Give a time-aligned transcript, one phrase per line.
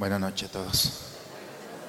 [0.00, 0.92] Buenas noches a todos.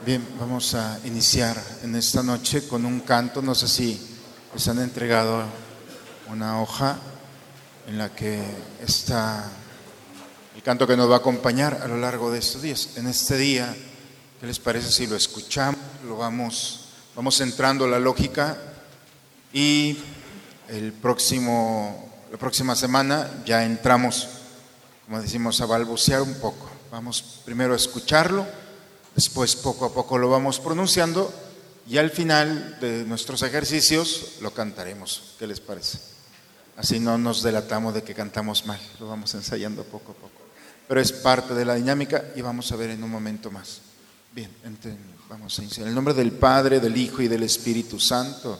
[0.06, 3.42] Bien, vamos a iniciar en esta noche con un canto.
[3.42, 4.20] No sé si
[4.54, 5.46] les han entregado
[6.30, 6.98] una hoja
[7.88, 8.44] en la que
[8.82, 9.50] está
[10.54, 12.98] el canto que nos va a acompañar a lo largo de estos días.
[12.98, 13.74] En este día,
[14.42, 15.80] ¿qué les parece si lo escuchamos?
[16.06, 18.58] Lo vamos, vamos entrando la lógica
[19.54, 19.98] y
[20.68, 24.28] el próximo, la próxima semana ya entramos,
[25.06, 26.71] como decimos, a balbucear un poco.
[26.92, 28.46] Vamos primero a escucharlo,
[29.16, 31.34] después poco a poco lo vamos pronunciando
[31.88, 35.36] y al final de nuestros ejercicios lo cantaremos.
[35.40, 36.00] ¿Qué les parece?
[36.76, 40.42] Así no nos delatamos de que cantamos mal, lo vamos ensayando poco a poco.
[40.86, 43.80] Pero es parte de la dinámica y vamos a ver en un momento más.
[44.34, 44.52] Bien,
[45.30, 45.84] vamos a iniciar.
[45.84, 48.60] En el nombre del Padre, del Hijo y del Espíritu Santo.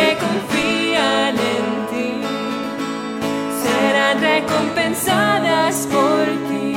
[0.00, 2.12] que confían en ti
[3.62, 6.74] serán recompensadas por ti.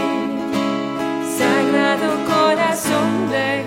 [1.38, 3.63] Sagrado corazón de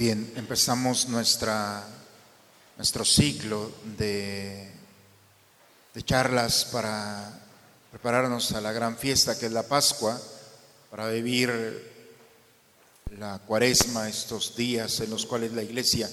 [0.00, 1.86] Bien, empezamos nuestra,
[2.78, 4.72] nuestro ciclo de,
[5.92, 7.38] de charlas para
[7.90, 10.18] prepararnos a la gran fiesta que es la Pascua,
[10.90, 11.92] para vivir
[13.18, 16.08] la cuaresma, estos días en los cuales la iglesia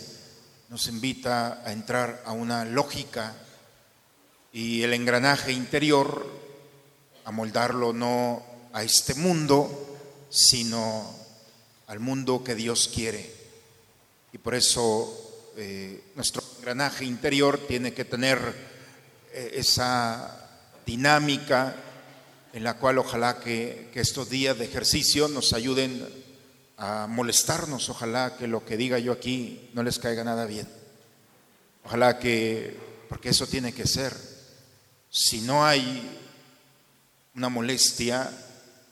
[0.68, 3.36] nos invita a entrar a una lógica
[4.52, 6.30] y el engranaje interior,
[7.24, 8.44] a moldarlo no
[8.74, 9.98] a este mundo,
[10.30, 11.10] sino
[11.88, 13.37] al mundo que Dios quiere.
[14.44, 18.40] Por eso eh, nuestro engranaje interior tiene que tener
[19.34, 20.50] eh, esa
[20.86, 21.76] dinámica
[22.54, 26.08] en la cual ojalá que, que estos días de ejercicio nos ayuden
[26.78, 30.68] a molestarnos, ojalá que lo que diga yo aquí no les caiga nada bien.
[31.84, 32.78] Ojalá que,
[33.10, 34.16] porque eso tiene que ser,
[35.10, 36.20] si no hay
[37.34, 38.32] una molestia,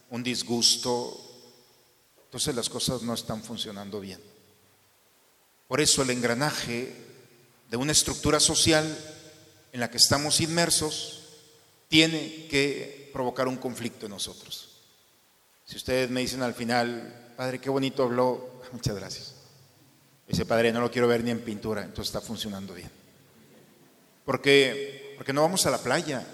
[0.09, 1.21] un disgusto,
[2.25, 4.34] entonces las cosas no están funcionando bien.
[5.67, 6.93] Por eso el engranaje
[7.69, 8.85] de una estructura social
[9.71, 11.23] en la que estamos inmersos
[11.87, 14.81] tiene que provocar un conflicto en nosotros.
[15.65, 19.33] Si ustedes me dicen al final, Padre, qué bonito habló, muchas gracias.
[20.27, 22.89] Dice, Padre, no lo quiero ver ni en pintura, entonces está funcionando bien.
[24.23, 26.25] Porque, porque no vamos a la playa,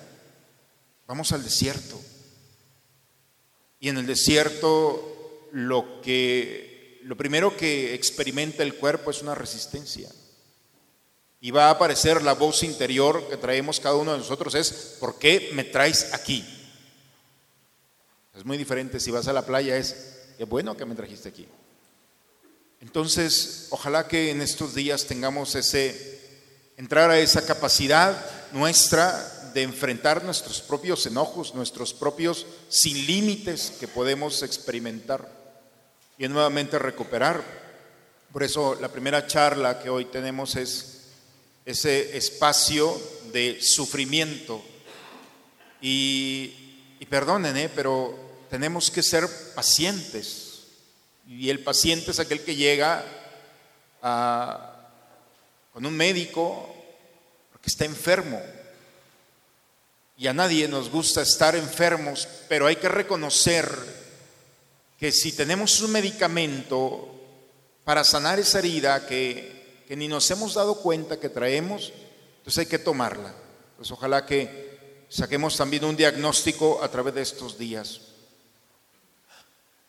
[1.07, 1.99] vamos al desierto.
[3.79, 6.70] Y en el desierto lo que
[7.03, 10.09] lo primero que experimenta el cuerpo es una resistencia.
[11.39, 15.17] Y va a aparecer la voz interior que traemos cada uno de nosotros es, ¿por
[15.17, 16.45] qué me traes aquí?
[18.35, 21.47] Es muy diferente si vas a la playa, es, qué bueno que me trajiste aquí.
[22.79, 26.19] Entonces, ojalá que en estos días tengamos ese,
[26.77, 33.87] entrar a esa capacidad nuestra de enfrentar nuestros propios enojos, nuestros propios sin límites que
[33.87, 35.40] podemos experimentar
[36.21, 37.43] y nuevamente recuperar.
[38.31, 41.07] Por eso la primera charla que hoy tenemos es
[41.65, 42.95] ese espacio
[43.33, 44.63] de sufrimiento.
[45.81, 47.71] Y, y perdonen, ¿eh?
[47.75, 50.67] pero tenemos que ser pacientes.
[51.27, 53.03] Y el paciente es aquel que llega
[54.03, 54.89] a,
[55.73, 56.71] con un médico
[57.51, 58.39] porque está enfermo.
[60.19, 64.00] Y a nadie nos gusta estar enfermos, pero hay que reconocer
[65.01, 67.09] que si tenemos un medicamento
[67.83, 69.59] para sanar esa herida que
[69.91, 71.91] que ni nos hemos dado cuenta que traemos,
[72.37, 73.35] entonces hay que tomarla.
[73.75, 77.99] Pues ojalá que saquemos también un diagnóstico a través de estos días.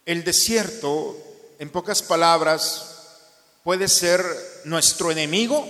[0.04, 1.16] El desierto,
[1.60, 3.20] en pocas palabras,
[3.62, 4.24] puede ser
[4.64, 5.64] nuestro enemigo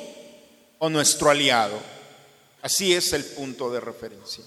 [0.79, 1.79] o nuestro aliado.
[2.63, 4.45] Así es el punto de referencia.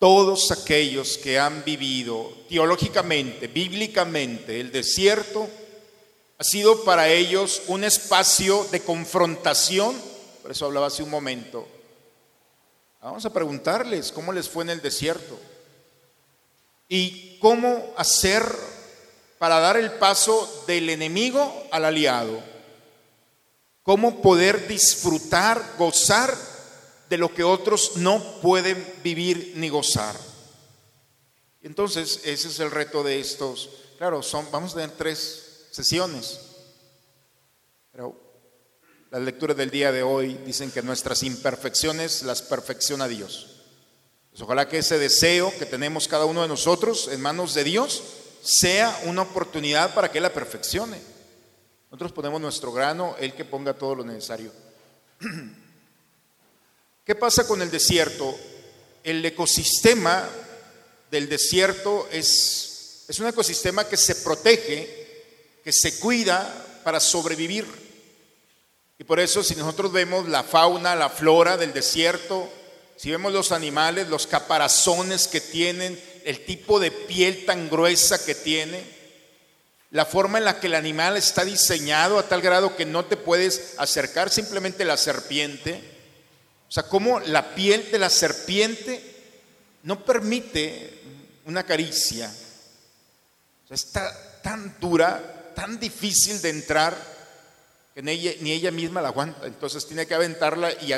[0.00, 5.46] Todos aquellos que han vivido teológicamente, bíblicamente, el desierto,
[6.38, 9.94] ha sido para ellos un espacio de confrontación,
[10.40, 11.68] por eso hablaba hace un momento.
[13.02, 15.38] Vamos a preguntarles cómo les fue en el desierto
[16.88, 18.42] y cómo hacer
[19.38, 22.42] para dar el paso del enemigo al aliado,
[23.82, 26.49] cómo poder disfrutar, gozar
[27.10, 30.16] de lo que otros no pueden vivir ni gozar.
[31.60, 33.68] Entonces, ese es el reto de estos.
[33.98, 36.40] Claro, son, vamos a tener tres sesiones.
[37.90, 38.14] Pero
[39.10, 43.56] las lecturas del día de hoy dicen que nuestras imperfecciones las perfecciona Dios.
[44.30, 48.04] Pues ojalá que ese deseo que tenemos cada uno de nosotros en manos de Dios
[48.40, 51.00] sea una oportunidad para que la perfeccione.
[51.90, 54.52] Nosotros ponemos nuestro grano, Él que ponga todo lo necesario.
[57.10, 58.38] ¿Qué pasa con el desierto?
[59.02, 60.28] El ecosistema
[61.10, 67.66] del desierto es, es un ecosistema que se protege que se cuida para sobrevivir.
[68.96, 72.48] Y por eso si nosotros vemos la fauna, la flora del desierto,
[72.94, 78.36] si vemos los animales, los caparazones que tienen, el tipo de piel tan gruesa que
[78.36, 78.84] tiene,
[79.90, 83.16] la forma en la que el animal está diseñado a tal grado que no te
[83.16, 85.98] puedes acercar, simplemente la serpiente,
[86.70, 89.02] o sea, cómo la piel de la serpiente
[89.82, 91.02] no permite
[91.46, 92.32] una caricia,
[93.68, 96.96] está tan dura tan difícil de entrar
[97.94, 99.46] que ni ella, misma la aguanta.
[99.46, 100.94] Entonces tiene que aventarla y,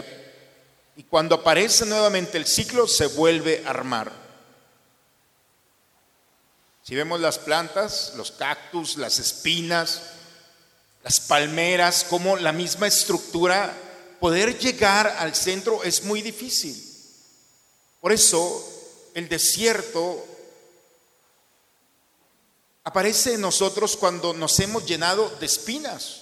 [0.97, 4.12] y cuando aparece nuevamente el ciclo se vuelve a armar.
[6.85, 10.02] Si vemos las plantas, los cactus, las espinas,
[11.02, 13.75] las palmeras, como la misma estructura,
[14.23, 16.81] poder llegar al centro es muy difícil.
[18.00, 18.64] Por eso
[19.14, 20.25] el desierto
[22.85, 26.21] aparece en nosotros cuando nos hemos llenado de espinas,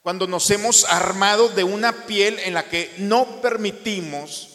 [0.00, 4.48] cuando nos hemos armado de una piel en la que no permitimos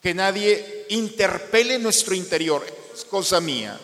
[0.00, 2.64] que nadie interpele nuestro interior,
[2.94, 3.76] es cosa mía.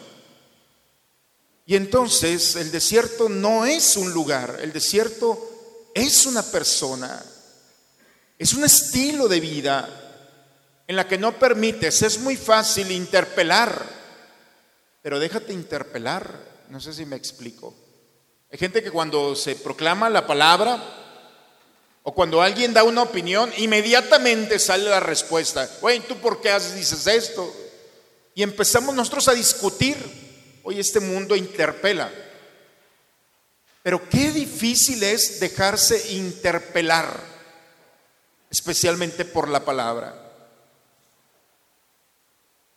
[1.66, 7.20] Y entonces el desierto no es un lugar, el desierto es una persona,
[8.38, 9.88] es un estilo de vida
[10.86, 13.84] en la que no permites, es muy fácil interpelar,
[15.02, 16.38] pero déjate interpelar,
[16.68, 17.74] no sé si me explico.
[18.50, 20.82] Hay gente que cuando se proclama la palabra
[22.02, 27.06] o cuando alguien da una opinión, inmediatamente sale la respuesta, güey, ¿tú por qué dices
[27.06, 27.52] esto?
[28.34, 29.96] Y empezamos nosotros a discutir.
[30.64, 32.10] Hoy este mundo interpela.
[33.82, 37.20] Pero qué difícil es dejarse interpelar,
[38.54, 40.14] especialmente por la palabra.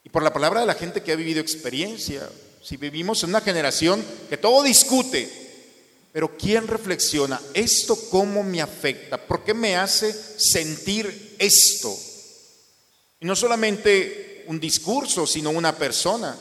[0.03, 2.27] Y por la palabra de la gente que ha vivido experiencia.
[2.63, 5.29] Si vivimos en una generación que todo discute,
[6.11, 7.39] pero ¿quién reflexiona?
[7.53, 9.17] ¿Esto cómo me afecta?
[9.17, 11.95] ¿Por qué me hace sentir esto?
[13.19, 16.35] Y no solamente un discurso, sino una persona.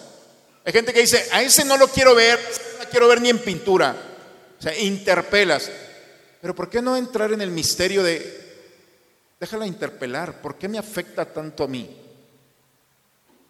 [0.64, 2.40] Hay gente que dice, a ese no lo quiero ver,
[2.78, 3.95] no lo quiero ver ni en pintura.
[4.59, 5.71] O sea, interpelas.
[6.40, 8.46] Pero ¿por qué no entrar en el misterio de,
[9.38, 11.97] déjala interpelar, ¿por qué me afecta tanto a mí?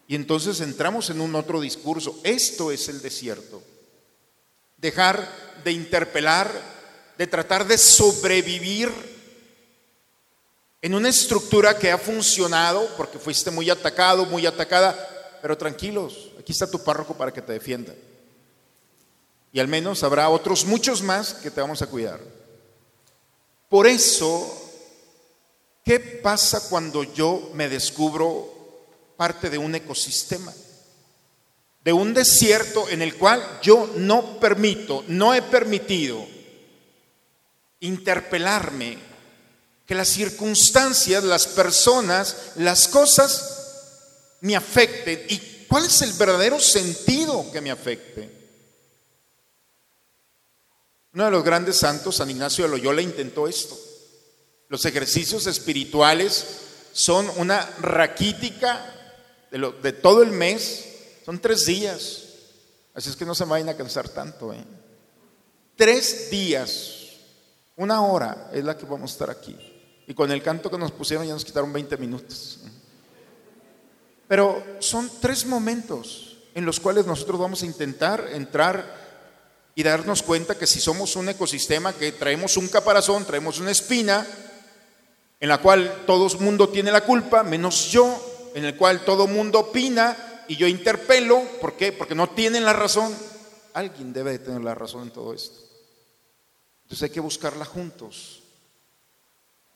[0.09, 2.21] Y entonces entramos en un otro discurso.
[2.23, 3.62] Esto es el desierto.
[4.76, 5.28] Dejar
[5.64, 6.50] de interpelar,
[7.19, 8.90] de tratar de sobrevivir
[10.83, 16.52] en una estructura que ha funcionado, porque fuiste muy atacado, muy atacada, pero tranquilos, aquí
[16.52, 17.93] está tu párroco para que te defienda.
[19.52, 22.21] Y al menos habrá otros muchos más que te vamos a cuidar.
[23.69, 24.66] Por eso,
[25.87, 28.52] ¿qué pasa cuando yo me descubro
[29.16, 30.52] parte de un ecosistema?
[31.85, 36.26] De un desierto en el cual yo no permito, no he permitido
[37.81, 38.99] interpelarme,
[39.87, 45.25] que las circunstancias, las personas, las cosas me afecten.
[45.28, 48.28] ¿Y cuál es el verdadero sentido que me afecte?
[51.14, 53.78] Uno de los grandes santos, San Ignacio de Loyola, intentó esto.
[54.69, 56.45] Los ejercicios espirituales
[56.93, 58.95] son una raquítica
[59.51, 60.85] de, todo el mes,
[61.25, 62.23] son tres días.
[62.95, 64.53] Así es que no se vayan a cansar tanto.
[64.53, 64.65] ¿eh?
[65.77, 66.95] Tres días,
[67.77, 69.57] una hora es la que vamos a estar aquí.
[70.07, 72.61] Y con el canto que nos pusieron ya nos quitaron 20 minutos.
[74.29, 79.07] Pero son tres momentos en los cuales nosotros vamos a intentar entrar
[79.75, 84.27] y darnos cuenta que si somos un ecosistema que traemos un caparazón, traemos una espina,
[85.40, 89.61] en la cual todo mundo tiene la culpa, menos yo, en el cual todo mundo
[89.61, 91.93] opina y yo interpelo, ¿por qué?
[91.93, 93.14] Porque no tienen la razón.
[93.75, 95.61] Alguien debe de tener la razón en todo esto.
[96.83, 98.43] Entonces hay que buscarla juntos.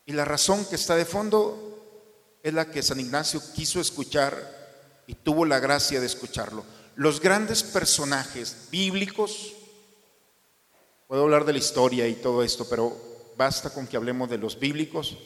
[0.07, 4.59] Y la razón que está de fondo es la que San Ignacio quiso escuchar
[5.07, 6.65] y tuvo la gracia de escucharlo.
[6.97, 9.55] Los grandes personajes bíblicos,
[11.11, 12.97] Puedo hablar de la historia y todo esto, pero
[13.37, 15.19] basta con que hablemos de los bíblicos.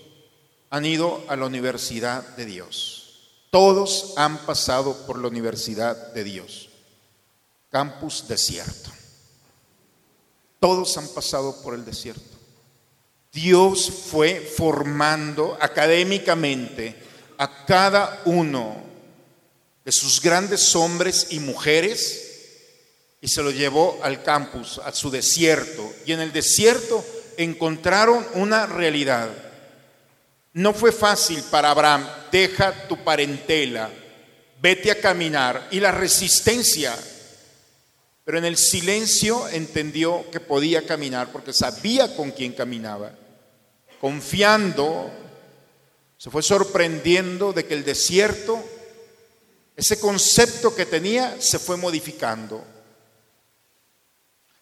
[0.70, 3.04] Han ido a la universidad de Dios.
[3.50, 6.70] Todos han pasado por la universidad de Dios.
[7.70, 8.90] Campus desierto.
[10.58, 12.22] Todos han pasado por el desierto.
[13.32, 16.96] Dios fue formando académicamente
[17.36, 18.76] a cada uno
[19.84, 22.24] de sus grandes hombres y mujeres
[23.20, 25.92] y se lo llevó al campus, a su desierto.
[26.06, 27.04] Y en el desierto
[27.36, 29.30] encontraron una realidad.
[30.54, 33.90] No fue fácil para Abraham, deja tu parentela,
[34.62, 35.66] vete a caminar.
[35.72, 36.96] Y la resistencia,
[38.24, 43.12] pero en el silencio entendió que podía caminar porque sabía con quién caminaba.
[44.00, 45.10] Confiando,
[46.16, 48.62] se fue sorprendiendo de que el desierto,
[49.74, 52.64] ese concepto que tenía, se fue modificando.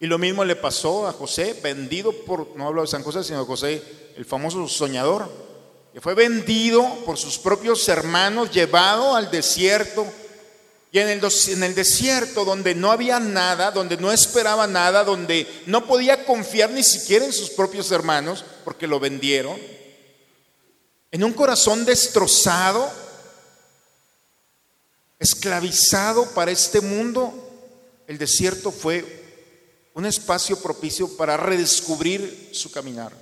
[0.01, 3.41] Y lo mismo le pasó a José, vendido por, no hablo de San José, sino
[3.41, 3.83] de José,
[4.17, 5.52] el famoso soñador,
[5.93, 10.07] que fue vendido por sus propios hermanos, llevado al desierto.
[10.91, 15.47] Y en el, en el desierto, donde no había nada, donde no esperaba nada, donde
[15.67, 19.59] no podía confiar ni siquiera en sus propios hermanos, porque lo vendieron,
[21.11, 22.91] en un corazón destrozado,
[25.19, 27.33] esclavizado para este mundo,
[28.07, 29.23] el desierto fue
[29.95, 33.22] un espacio propicio para redescubrir su caminar.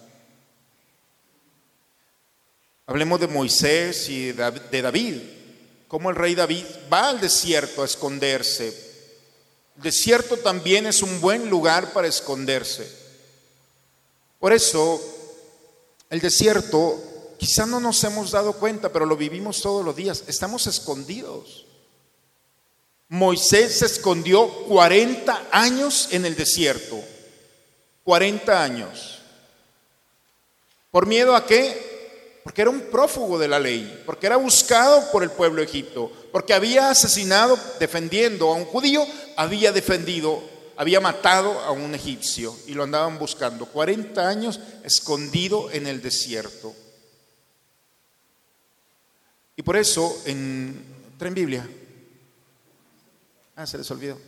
[2.90, 5.22] Hablemos de Moisés y de David,
[5.86, 8.74] cómo el rey David va al desierto a esconderse.
[9.76, 12.90] desierto también es un buen lugar para esconderse.
[14.40, 15.00] Por eso,
[16.10, 17.00] el desierto,
[17.38, 20.24] quizá no nos hemos dado cuenta, pero lo vivimos todos los días.
[20.26, 21.66] Estamos escondidos.
[23.08, 27.00] Moisés se escondió 40 años en el desierto.
[28.02, 29.20] 40 años.
[30.90, 31.89] ¿Por miedo a qué?
[32.42, 36.54] Porque era un prófugo de la ley, porque era buscado por el pueblo Egipto, porque
[36.54, 39.04] había asesinado, defendiendo a un judío,
[39.36, 40.42] había defendido,
[40.76, 43.66] había matado a un egipcio y lo andaban buscando.
[43.66, 46.74] 40 años escondido en el desierto.
[49.56, 50.82] Y por eso, en
[51.34, 51.68] Biblia,
[53.60, 54.18] Ah, se les olvidó.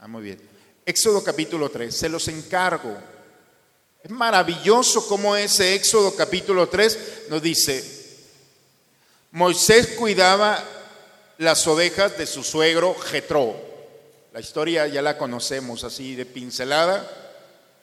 [0.00, 0.38] Ah, muy bien.
[0.84, 2.94] Éxodo capítulo 3, se los encargo.
[4.04, 6.98] Es maravilloso cómo ese Éxodo capítulo 3
[7.30, 7.82] nos dice,
[9.30, 10.62] Moisés cuidaba
[11.38, 13.56] las ovejas de su suegro Jetro.
[14.34, 17.10] La historia ya la conocemos así de pincelada.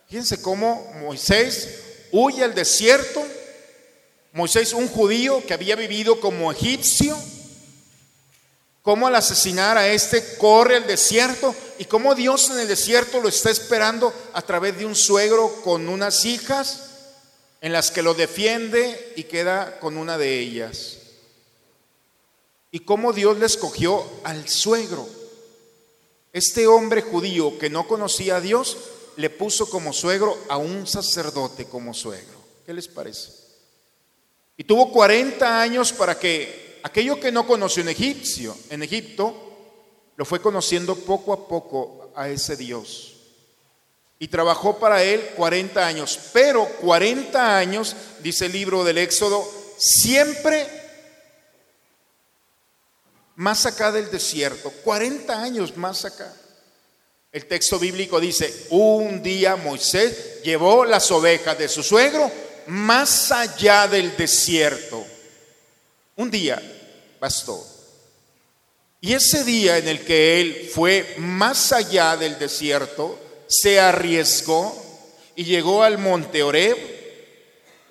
[0.09, 1.79] Fíjense cómo Moisés
[2.11, 3.25] huye al desierto.
[4.31, 7.17] Moisés, un judío que había vivido como egipcio,
[8.81, 13.29] cómo al asesinar a este corre al desierto y cómo Dios en el desierto lo
[13.29, 16.89] está esperando a través de un suegro con unas hijas
[17.61, 20.97] en las que lo defiende y queda con una de ellas.
[22.71, 25.07] Y cómo Dios le escogió al suegro.
[26.33, 28.77] Este hombre judío que no conocía a Dios
[29.17, 32.39] le puso como suegro a un sacerdote como suegro.
[32.65, 33.31] ¿Qué les parece?
[34.57, 39.51] Y tuvo 40 años para que aquello que no conoció en egipcio, en Egipto,
[40.15, 43.17] lo fue conociendo poco a poco a ese Dios.
[44.19, 46.19] Y trabajó para él 40 años.
[46.31, 49.43] Pero 40 años, dice el libro del Éxodo,
[49.77, 50.67] siempre
[53.35, 54.71] más acá del desierto.
[54.83, 56.31] 40 años más acá.
[57.31, 62.29] El texto bíblico dice, un día Moisés llevó las ovejas de su suegro
[62.67, 65.05] más allá del desierto.
[66.15, 66.61] Un día
[67.19, 67.65] bastó.
[68.99, 74.75] Y ese día en el que él fue más allá del desierto, se arriesgó
[75.35, 76.77] y llegó al monte Oreb,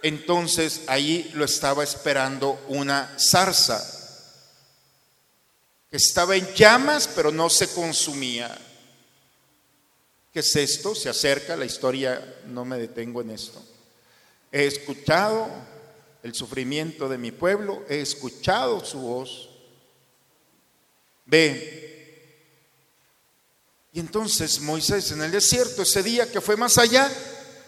[0.02, 3.98] entonces allí lo estaba esperando una zarza
[5.90, 8.56] que estaba en llamas pero no se consumía.
[10.32, 10.94] ¿Qué es esto?
[10.94, 13.60] Se acerca, la historia, no me detengo en esto.
[14.52, 15.48] He escuchado
[16.22, 19.48] el sufrimiento de mi pueblo, he escuchado su voz.
[21.26, 21.80] Ve.
[23.92, 27.10] Y entonces Moisés en el desierto, ese día que fue más allá,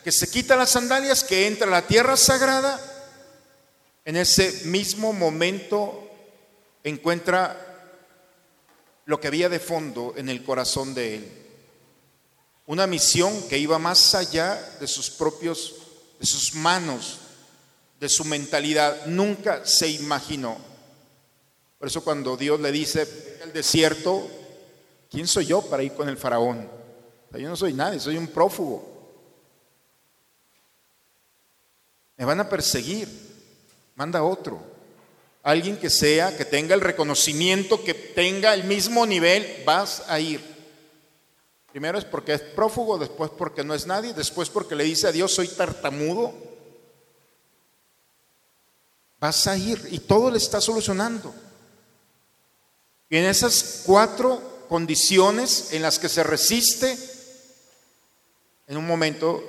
[0.05, 2.81] que se quita las sandalias, que entra a la tierra sagrada,
[4.05, 6.09] en ese mismo momento
[6.85, 7.69] encuentra
[9.05, 11.33] lo que había de fondo en el corazón de él.
[12.67, 15.75] Una misión que iba más allá de sus propios,
[16.21, 17.19] de sus manos,
[18.03, 20.57] de su mentalidad, nunca se imaginó.
[21.79, 23.07] Por eso cuando Dios le dice,
[23.45, 24.29] el desierto,
[25.09, 26.69] ¿quién soy yo para ir con el faraón?
[27.31, 28.85] yo no soy nadie, soy un prófugo.
[32.17, 33.09] Me van a perseguir,
[33.95, 34.61] manda otro.
[35.45, 40.41] Alguien que sea, que tenga el reconocimiento, que tenga el mismo nivel, vas a ir.
[41.71, 45.12] Primero es porque es prófugo, después porque no es nadie, después porque le dice a
[45.12, 46.52] Dios, soy tartamudo.
[49.23, 51.33] Vas a ir y todo le está solucionando.
[53.09, 56.99] Y en esas cuatro condiciones en las que se resiste,
[58.67, 59.41] en un momento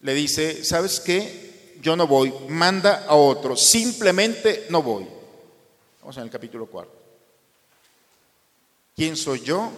[0.00, 1.78] le dice, ¿sabes qué?
[1.80, 5.06] Yo no voy, manda a otro, simplemente no voy.
[6.00, 6.92] Vamos en el capítulo 4.
[8.96, 9.70] ¿Quién soy yo?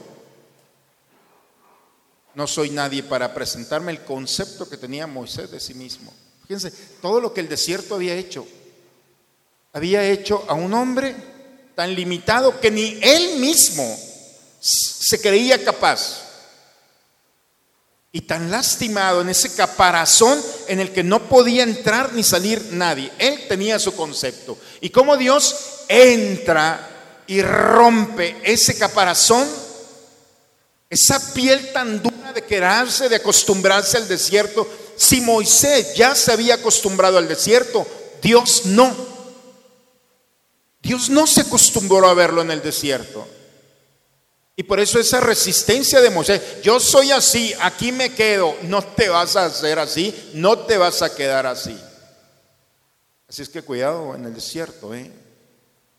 [2.34, 6.14] No soy nadie para presentarme el concepto que tenía Moisés de sí mismo.
[6.46, 6.70] Fíjense,
[7.02, 8.46] todo lo que el desierto había hecho,
[9.72, 11.14] había hecho a un hombre
[11.74, 13.98] tan limitado que ni él mismo
[14.60, 16.20] se creía capaz.
[18.14, 23.10] Y tan lastimado en ese caparazón en el que no podía entrar ni salir nadie.
[23.18, 24.58] Él tenía su concepto.
[24.82, 25.56] Y como Dios
[25.88, 26.90] entra
[27.26, 29.48] y rompe ese caparazón,
[30.90, 34.68] esa piel tan dura de quedarse, de acostumbrarse al desierto.
[34.94, 37.86] Si Moisés ya se había acostumbrado al desierto,
[38.20, 39.11] Dios no.
[40.82, 43.26] Dios no se acostumbró a verlo en el desierto.
[44.56, 49.08] Y por eso esa resistencia de Moisés, yo soy así, aquí me quedo, no te
[49.08, 51.78] vas a hacer así, no te vas a quedar así.
[53.28, 55.10] Así es que cuidado en el desierto, ¿eh?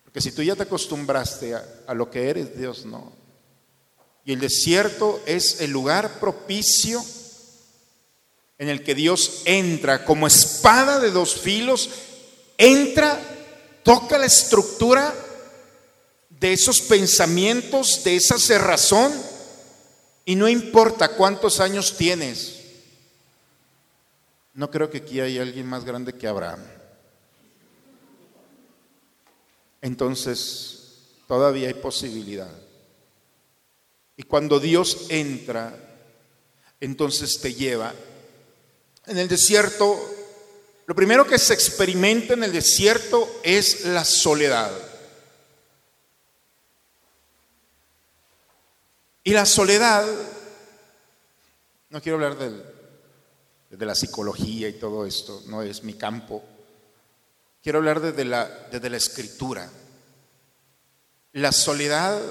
[0.03, 3.11] Porque si tú ya te acostumbraste a, a lo que eres, Dios no.
[4.23, 7.03] Y el desierto es el lugar propicio
[8.59, 11.89] en el que Dios entra como espada de dos filos,
[12.57, 13.19] entra,
[13.83, 15.13] toca la estructura
[16.29, 19.13] de esos pensamientos, de esa cerrazón,
[20.25, 22.61] y no importa cuántos años tienes.
[24.53, 26.59] No creo que aquí haya alguien más grande que Abraham.
[29.81, 30.79] Entonces,
[31.27, 32.51] todavía hay posibilidad.
[34.15, 35.75] Y cuando Dios entra,
[36.79, 37.93] entonces te lleva.
[39.07, 40.12] En el desierto,
[40.93, 44.71] lo primero que se experimenta en el desierto es la soledad.
[49.23, 50.05] Y la soledad,
[51.89, 56.43] no quiero hablar de la psicología y todo esto, no es mi campo.
[57.63, 59.67] Quiero hablar desde la, desde la escritura.
[61.31, 62.21] La soledad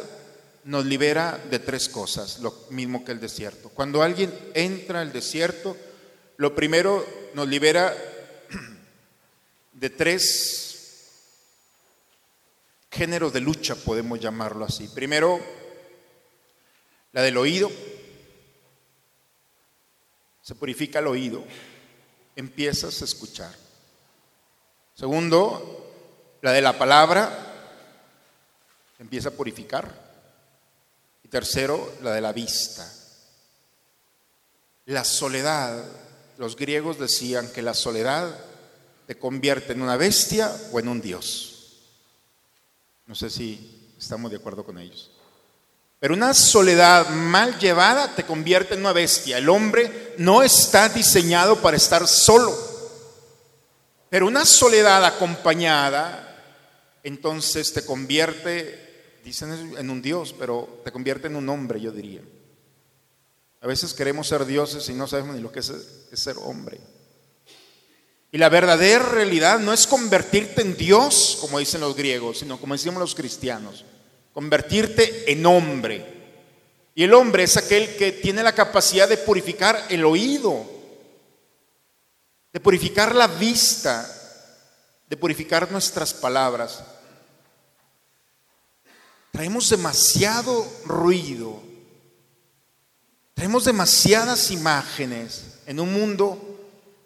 [0.62, 3.70] nos libera de tres cosas, lo mismo que el desierto.
[3.70, 5.76] Cuando alguien entra al desierto,
[6.36, 7.92] lo primero nos libera
[9.72, 10.72] de tres
[12.90, 14.86] géneros de lucha, podemos llamarlo así.
[14.88, 15.40] Primero,
[17.12, 17.70] la del oído.
[20.42, 21.42] Se purifica el oído.
[22.36, 23.54] Empiezas a escuchar.
[24.94, 27.30] Segundo, la de la palabra.
[28.98, 29.90] Empieza a purificar.
[31.24, 32.92] Y tercero, la de la vista.
[34.86, 35.84] La soledad.
[36.36, 38.51] Los griegos decían que la soledad
[39.12, 41.82] te convierte en una bestia o en un dios.
[43.04, 45.10] No sé si estamos de acuerdo con ellos.
[46.00, 49.36] Pero una soledad mal llevada te convierte en una bestia.
[49.36, 52.56] El hombre no está diseñado para estar solo.
[54.08, 56.42] Pero una soledad acompañada,
[57.02, 62.22] entonces te convierte, dicen en un Dios, pero te convierte en un hombre, yo diría.
[63.60, 66.80] A veces queremos ser dioses y no sabemos ni lo que es, es ser hombre.
[68.32, 72.74] Y la verdadera realidad no es convertirte en Dios, como dicen los griegos, sino como
[72.74, 73.84] decimos los cristianos
[74.32, 76.20] convertirte en hombre.
[76.94, 80.66] Y el hombre es aquel que tiene la capacidad de purificar el oído,
[82.52, 84.06] de purificar la vista,
[85.08, 86.82] de purificar nuestras palabras.
[89.30, 91.62] Traemos demasiado ruido,
[93.32, 96.51] traemos demasiadas imágenes en un mundo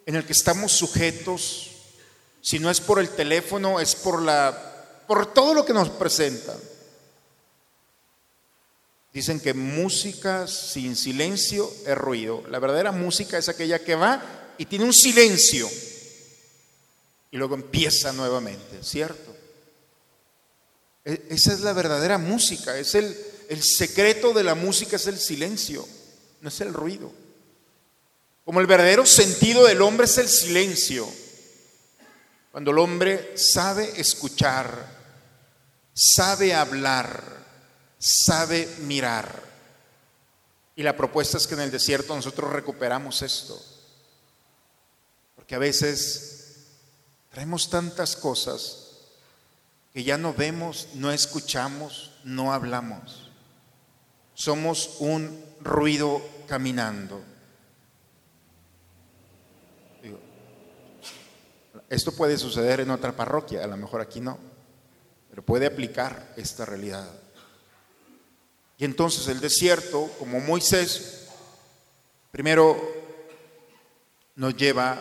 [0.07, 1.73] en el que estamos sujetos,
[2.41, 6.59] si no es por el teléfono, es por la por todo lo que nos presentan.
[9.13, 12.45] Dicen que música sin silencio es ruido.
[12.51, 15.69] La verdadera música es aquella que va y tiene un silencio
[17.31, 19.35] y luego empieza nuevamente, ¿cierto?
[21.05, 23.17] E, esa es la verdadera música, es el,
[23.49, 25.87] el secreto de la música es el silencio,
[26.41, 27.13] no es el ruido.
[28.47, 31.13] Como el verdadero sentido del hombre es el silencio.
[32.53, 34.87] Cuando el hombre sabe escuchar,
[35.93, 37.25] sabe hablar,
[37.99, 39.43] sabe mirar.
[40.77, 43.61] Y la propuesta es que en el desierto nosotros recuperamos esto.
[45.35, 46.67] Porque a veces
[47.33, 48.91] traemos tantas cosas
[49.93, 53.29] que ya no vemos, no escuchamos, no hablamos.
[54.35, 57.25] Somos un ruido caminando.
[61.89, 64.39] Esto puede suceder en otra parroquia, a lo mejor aquí no,
[65.31, 67.09] pero puede aplicar esta realidad.
[68.79, 71.29] Y entonces el desierto, como Moisés,
[72.31, 72.77] primero
[74.35, 74.99] nos lleva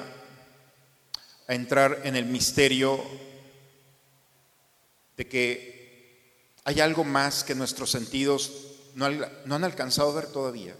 [1.47, 3.03] a entrar en el misterio
[5.17, 5.75] de que
[6.63, 8.51] hay algo más que nuestros sentidos
[8.95, 10.75] no, han alcanzado a ver todavía.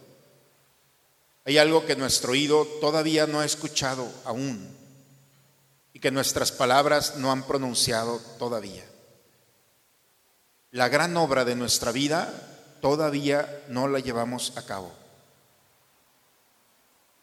[1.46, 4.85] Hay algo que nuestro oído todavía no ha escuchado aún
[6.06, 8.86] que nuestras palabras no han pronunciado todavía.
[10.70, 14.94] La gran obra de nuestra vida todavía no la llevamos a cabo.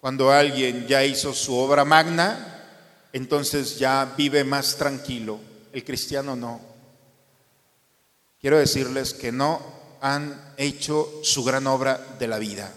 [0.00, 5.38] Cuando alguien ya hizo su obra magna, entonces ya vive más tranquilo.
[5.72, 6.60] El cristiano no.
[8.40, 9.62] Quiero decirles que no
[10.00, 12.74] han hecho su gran obra de la vida.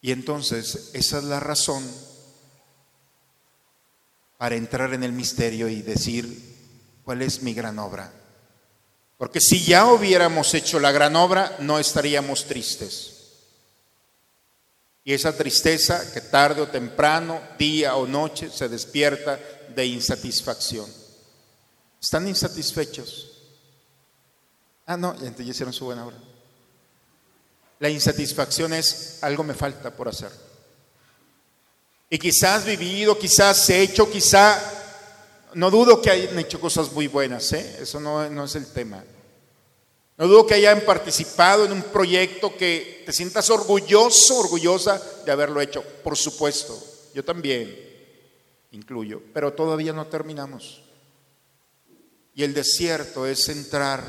[0.00, 1.84] Y entonces esa es la razón
[4.40, 6.56] para entrar en el misterio y decir,
[7.04, 8.10] ¿cuál es mi gran obra?
[9.18, 13.18] Porque si ya hubiéramos hecho la gran obra, no estaríamos tristes.
[15.04, 19.38] Y esa tristeza que tarde o temprano, día o noche, se despierta
[19.74, 20.90] de insatisfacción.
[22.00, 23.32] ¿Están insatisfechos?
[24.86, 26.16] Ah, no, ya hicieron su buena obra.
[27.78, 30.30] La insatisfacción es algo me falta por hacer.
[32.12, 34.60] Y quizás vivido, quizás hecho, quizá,
[35.54, 37.78] no dudo que hayan hecho cosas muy buenas, ¿eh?
[37.80, 39.04] eso no, no es el tema.
[40.18, 45.60] No dudo que hayan participado en un proyecto que te sientas orgulloso, orgullosa de haberlo
[45.60, 45.84] hecho.
[46.02, 46.76] Por supuesto,
[47.14, 47.78] yo también
[48.72, 50.82] incluyo, pero todavía no terminamos.
[52.34, 54.02] Y el desierto es entrar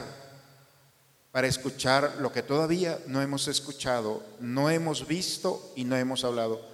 [1.32, 6.71] para escuchar lo que todavía no hemos escuchado, no hemos visto y no hemos hablado.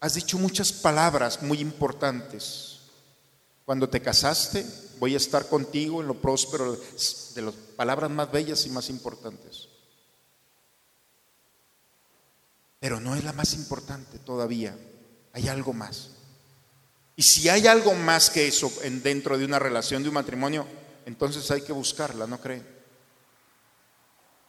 [0.00, 2.78] Has dicho muchas palabras muy importantes.
[3.66, 4.64] Cuando te casaste,
[4.98, 6.78] voy a estar contigo en lo próspero,
[7.34, 9.68] de las palabras más bellas y más importantes.
[12.80, 14.76] Pero no es la más importante todavía.
[15.34, 16.08] Hay algo más.
[17.14, 20.66] Y si hay algo más que eso en, dentro de una relación, de un matrimonio,
[21.04, 22.66] entonces hay que buscarla, ¿no creen?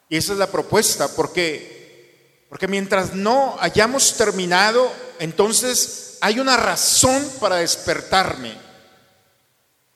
[0.08, 4.90] Y esa es la propuesta, porque, porque mientras no hayamos terminado,
[5.21, 8.55] entonces hay una razón para despertarme.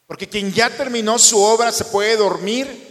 [0.08, 2.86] Porque quien ya terminó su obra se puede dormir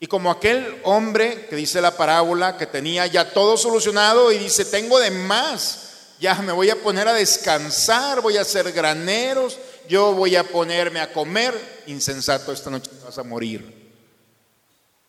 [0.00, 4.64] y como aquel hombre que dice la parábola que tenía ya todo solucionado y dice,
[4.64, 10.12] tengo de más, ya me voy a poner a descansar, voy a hacer graneros, yo
[10.12, 13.86] voy a ponerme a comer, insensato, esta noche vas a morir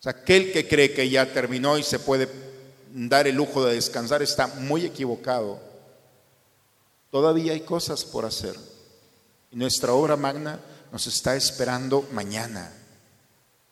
[0.08, 2.30] aquel que cree que ya terminó y se puede
[2.94, 5.60] dar el lujo de descansar está muy equivocado.
[7.12, 8.56] Todavía hay cosas por hacer.
[9.52, 10.60] Y nuestra obra magna
[10.92, 12.72] nos está esperando mañana.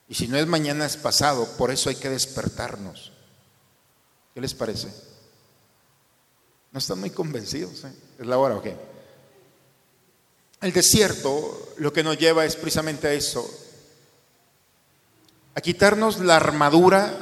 [0.08, 1.46] Y si no es mañana, es pasado.
[1.58, 3.12] Por eso hay que despertarnos.
[4.34, 4.90] ¿Qué les parece?
[6.72, 7.84] No están muy convencidos.
[7.84, 7.94] ¿eh?
[8.20, 8.76] ¿Es la hora o qué?
[10.62, 13.48] El desierto lo que nos lleva es precisamente a eso,
[15.54, 17.14] a quitarnos la armadura,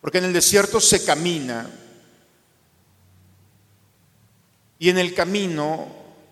[0.00, 1.68] porque en el desierto se camina
[4.82, 5.86] y en el camino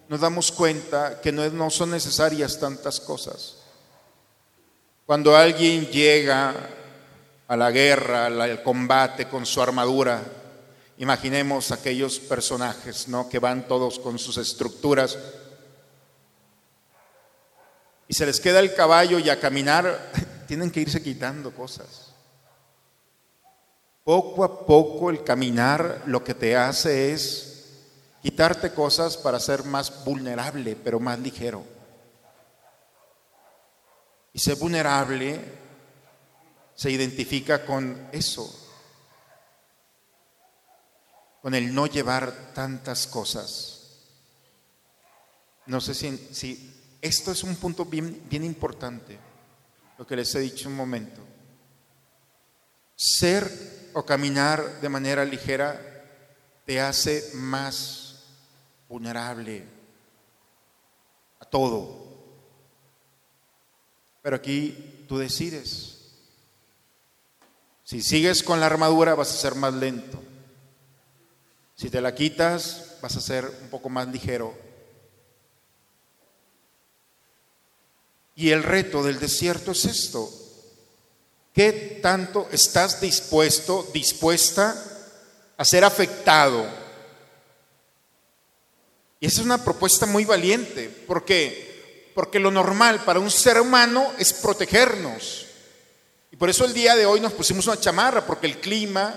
[0.08, 3.58] nos damos cuenta que no, son necesarias tantas cosas.
[5.06, 6.56] Cuando alguien llega
[7.46, 10.20] a la guerra, al combate con su armadura,
[10.98, 13.28] imaginemos aquellos personajes, ¿no?
[13.28, 15.16] Que van todos con sus estructuras
[18.08, 20.10] y se les queda el caballo y a caminar,
[20.48, 22.14] tienen que irse quitando cosas.
[24.02, 27.49] Poco a poco el caminar lo que te hace es
[28.22, 31.64] quitarte cosas para ser más vulnerable, pero más ligero.
[34.32, 35.40] Y ser vulnerable
[36.74, 38.48] se identifica con eso,
[41.42, 43.76] con el no llevar tantas cosas.
[45.66, 49.18] No sé si, si esto es un punto bien, bien importante,
[49.98, 51.20] lo que les he dicho un momento.
[52.94, 55.80] Ser o caminar de manera ligera
[56.64, 57.99] te hace más
[58.90, 59.64] vulnerable
[61.38, 62.10] a todo.
[64.20, 65.96] Pero aquí tú decides.
[67.84, 70.22] Si sigues con la armadura vas a ser más lento.
[71.74, 74.54] Si te la quitas vas a ser un poco más ligero
[78.40, 80.32] Y el reto del desierto es esto.
[81.52, 84.74] ¿Qué tanto estás dispuesto, dispuesta
[85.58, 86.79] a ser afectado?
[89.20, 90.88] Y esa es una propuesta muy valiente.
[90.88, 92.10] ¿Por qué?
[92.14, 95.46] Porque lo normal para un ser humano es protegernos.
[96.32, 99.14] Y por eso el día de hoy nos pusimos una chamarra, porque el clima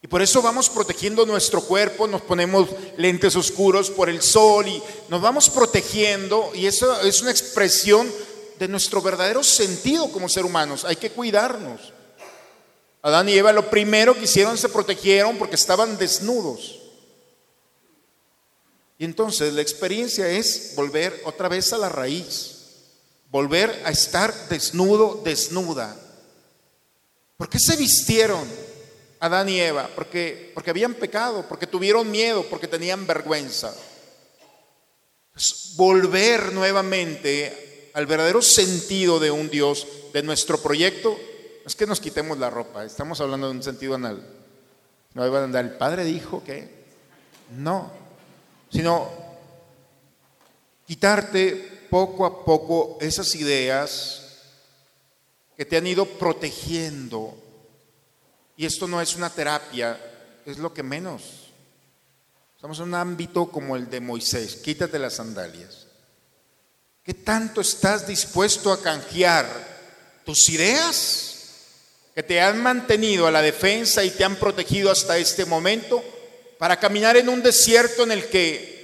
[0.00, 4.80] y por eso vamos protegiendo nuestro cuerpo, nos ponemos lentes oscuros por el sol y
[5.08, 8.08] nos vamos protegiendo y eso es una expresión
[8.60, 10.84] de nuestro verdadero sentido como ser humanos.
[10.84, 11.92] Hay que cuidarnos.
[13.02, 16.77] Adán y Eva lo primero que hicieron se protegieron porque estaban desnudos.
[18.98, 22.56] Y entonces la experiencia es volver otra vez a la raíz,
[23.30, 25.96] volver a estar desnudo, desnuda.
[27.36, 28.46] ¿Por qué se vistieron?
[29.20, 33.74] Adán y Eva, porque, porque habían pecado, porque tuvieron miedo, porque tenían vergüenza.
[35.76, 41.16] volver nuevamente al verdadero sentido de un Dios, de nuestro proyecto,
[41.64, 44.26] es que nos quitemos la ropa, estamos hablando de un sentido anal.
[45.14, 46.68] No iban a andar, el Padre dijo que
[47.56, 47.90] no,
[48.70, 49.10] sino
[50.86, 54.24] quitarte poco a poco esas ideas
[55.56, 57.36] que te han ido protegiendo
[58.56, 59.98] y esto no es una terapia,
[60.44, 61.52] es lo que menos.
[62.56, 65.86] Estamos en un ámbito como el de Moisés, quítate las sandalias.
[67.04, 69.46] ¿Qué tanto estás dispuesto a canjear
[70.24, 71.38] tus ideas
[72.14, 76.02] que te han mantenido a la defensa y te han protegido hasta este momento
[76.58, 78.78] para caminar en un desierto en el que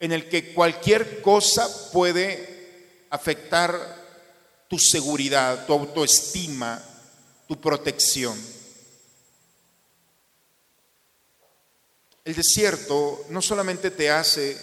[0.00, 3.98] en el que cualquier cosa puede afectar
[4.68, 6.80] tu seguridad, tu autoestima,
[7.48, 8.38] tu protección.
[12.24, 14.56] El desierto no solamente te hace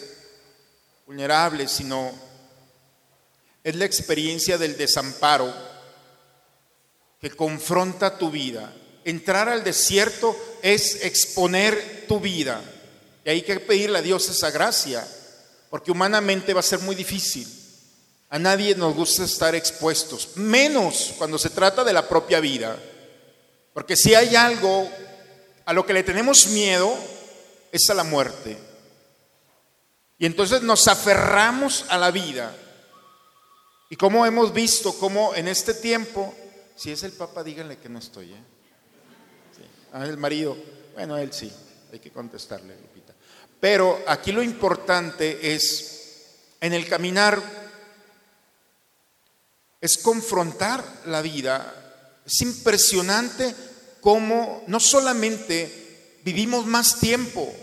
[1.06, 2.14] vulnerable, sino
[3.64, 5.54] es la experiencia del desamparo
[7.20, 8.72] que confronta tu vida.
[9.06, 12.60] Entrar al desierto es exponer tu vida.
[13.24, 15.08] Y hay que pedirle a Dios esa gracia,
[15.70, 17.48] porque humanamente va a ser muy difícil.
[18.30, 22.78] A nadie nos gusta estar expuestos, menos cuando se trata de la propia vida.
[23.74, 24.90] Porque si hay algo
[25.66, 26.98] a lo que le tenemos miedo,
[27.72, 28.58] es a la muerte.
[30.18, 32.56] Y entonces nos aferramos a la vida.
[33.92, 36.34] Y como hemos visto, como en este tiempo,
[36.76, 38.34] si es el Papa, díganle que no estoy.
[38.34, 38.55] ¿eh?
[40.04, 40.58] El marido,
[40.94, 41.52] bueno, él sí,
[41.92, 43.14] hay que contestarle, Lupita.
[43.60, 46.26] Pero aquí lo importante es,
[46.60, 47.42] en el caminar,
[49.80, 52.22] es confrontar la vida.
[52.26, 53.56] Es impresionante
[54.02, 57.54] cómo no solamente vivimos más tiempo,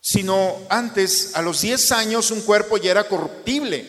[0.00, 3.86] sino antes, a los 10 años, un cuerpo ya era corruptible.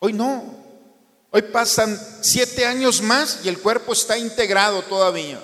[0.00, 0.61] Hoy no.
[1.34, 5.42] Hoy pasan 7 años más y el cuerpo está integrado todavía.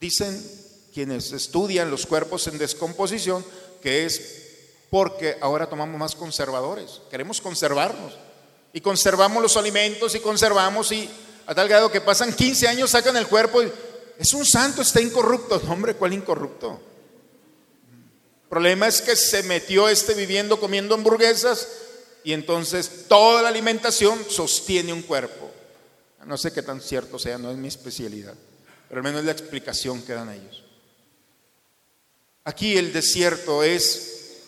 [0.00, 0.44] Dicen
[0.92, 3.44] quienes estudian los cuerpos en descomposición
[3.80, 4.40] que es
[4.90, 7.00] porque ahora tomamos más conservadores.
[7.10, 8.18] Queremos conservarnos.
[8.72, 11.08] Y conservamos los alimentos y conservamos y
[11.46, 13.72] a tal grado que pasan 15 años, sacan el cuerpo y
[14.18, 15.62] es un santo, está incorrupto.
[15.68, 16.80] hombre, ¿cuál incorrupto?
[18.48, 21.68] problema es que se metió este viviendo comiendo hamburguesas
[22.24, 25.50] y entonces toda la alimentación sostiene un cuerpo.
[26.26, 28.34] No sé qué tan cierto sea, no es mi especialidad,
[28.88, 30.64] pero al menos es la explicación que dan ellos.
[32.44, 34.38] Aquí el desierto es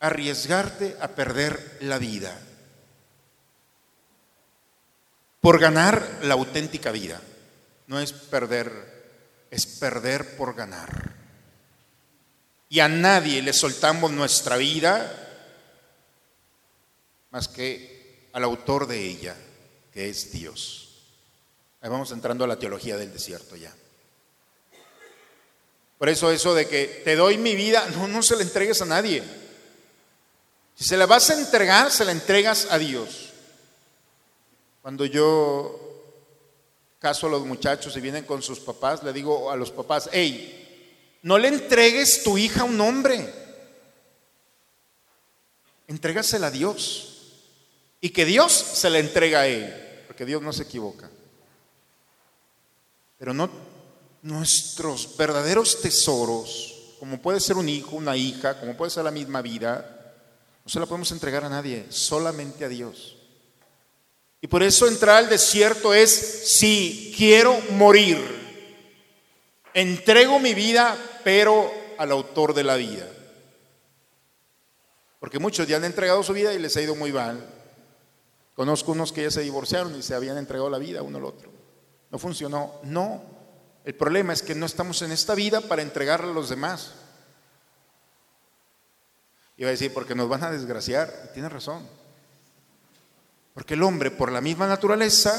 [0.00, 2.40] arriesgarte a perder la vida
[5.40, 7.20] por ganar la auténtica vida.
[7.86, 8.72] No es perder,
[9.50, 11.20] es perder por ganar
[12.70, 15.29] y a nadie le soltamos nuestra vida
[17.30, 19.36] más que al autor de ella,
[19.92, 20.90] que es Dios.
[21.80, 23.74] Ahí vamos entrando a la teología del desierto ya.
[25.98, 28.86] Por eso eso de que te doy mi vida, no, no se la entregues a
[28.86, 29.22] nadie.
[30.74, 33.30] Si se la vas a entregar, se la entregas a Dios.
[34.80, 35.78] Cuando yo
[36.98, 41.18] caso a los muchachos y vienen con sus papás, le digo a los papás, hey,
[41.22, 43.30] no le entregues tu hija a un hombre.
[45.86, 47.19] Entrégasela a Dios.
[48.00, 50.04] Y que Dios se la entrega a él.
[50.06, 51.10] Porque Dios no se equivoca.
[53.18, 53.50] Pero no
[54.22, 59.42] nuestros verdaderos tesoros, como puede ser un hijo, una hija, como puede ser la misma
[59.42, 60.14] vida,
[60.64, 63.16] no se la podemos entregar a nadie, solamente a Dios.
[64.42, 66.10] Y por eso entrar al desierto es,
[66.58, 68.18] si quiero morir,
[69.74, 73.06] entrego mi vida pero al autor de la vida.
[75.18, 77.46] Porque muchos ya han entregado su vida y les ha ido muy mal.
[78.54, 81.50] Conozco unos que ya se divorciaron y se habían entregado la vida uno al otro.
[82.10, 82.74] No funcionó.
[82.82, 83.22] No.
[83.84, 86.92] El problema es que no estamos en esta vida para entregarla a los demás.
[89.56, 91.30] Iba a decir, porque nos van a desgraciar.
[91.32, 91.86] tiene razón.
[93.54, 95.32] Porque el hombre, por la misma naturaleza,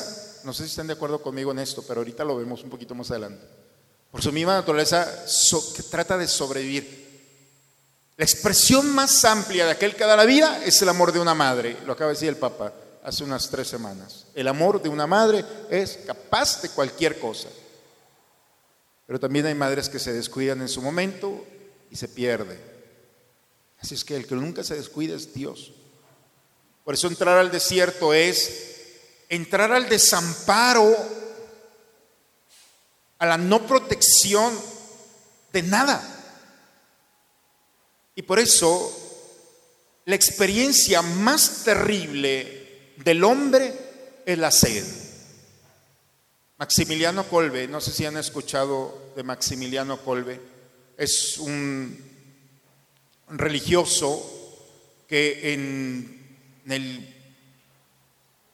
[0.43, 2.95] no sé si están de acuerdo conmigo en esto, pero ahorita lo vemos un poquito
[2.95, 3.45] más adelante
[4.11, 5.07] por su misma naturaleza,
[5.75, 7.01] que trata de sobrevivir.
[8.17, 11.33] La expresión más amplia de aquel que da la vida es el amor de una
[11.33, 14.27] madre, lo acaba de decir el Papa hace unas tres semanas.
[14.33, 17.49] El amor de una madre es capaz de cualquier cosa.
[19.07, 21.45] Pero también hay madres que se descuidan en su momento
[21.89, 22.59] y se pierde.
[23.81, 25.73] Así es que el que nunca se descuida es Dios.
[26.85, 28.75] Por eso entrar al desierto es
[29.29, 30.95] entrar al desamparo
[33.17, 34.53] a la no protección
[35.51, 36.01] de nada.
[38.15, 38.97] Y por eso
[40.05, 42.60] la experiencia más terrible
[43.03, 43.73] del hombre
[44.25, 44.85] es la sed.
[46.57, 50.39] Maximiliano Colbe, no sé si han escuchado de Maximiliano Colbe,
[50.95, 51.97] es un
[53.29, 54.41] religioso
[55.07, 56.37] que en,
[56.67, 57.15] el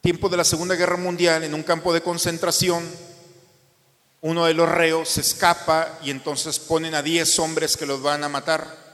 [0.00, 2.82] tiempo de la Segunda Guerra Mundial, en un campo de concentración,
[4.22, 8.24] uno de los reos se escapa y entonces ponen a 10 hombres que los van
[8.24, 8.88] a matar.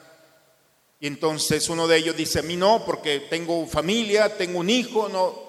[0.99, 5.09] Y entonces uno de ellos dice, a mí no, porque tengo familia, tengo un hijo,
[5.09, 5.44] no.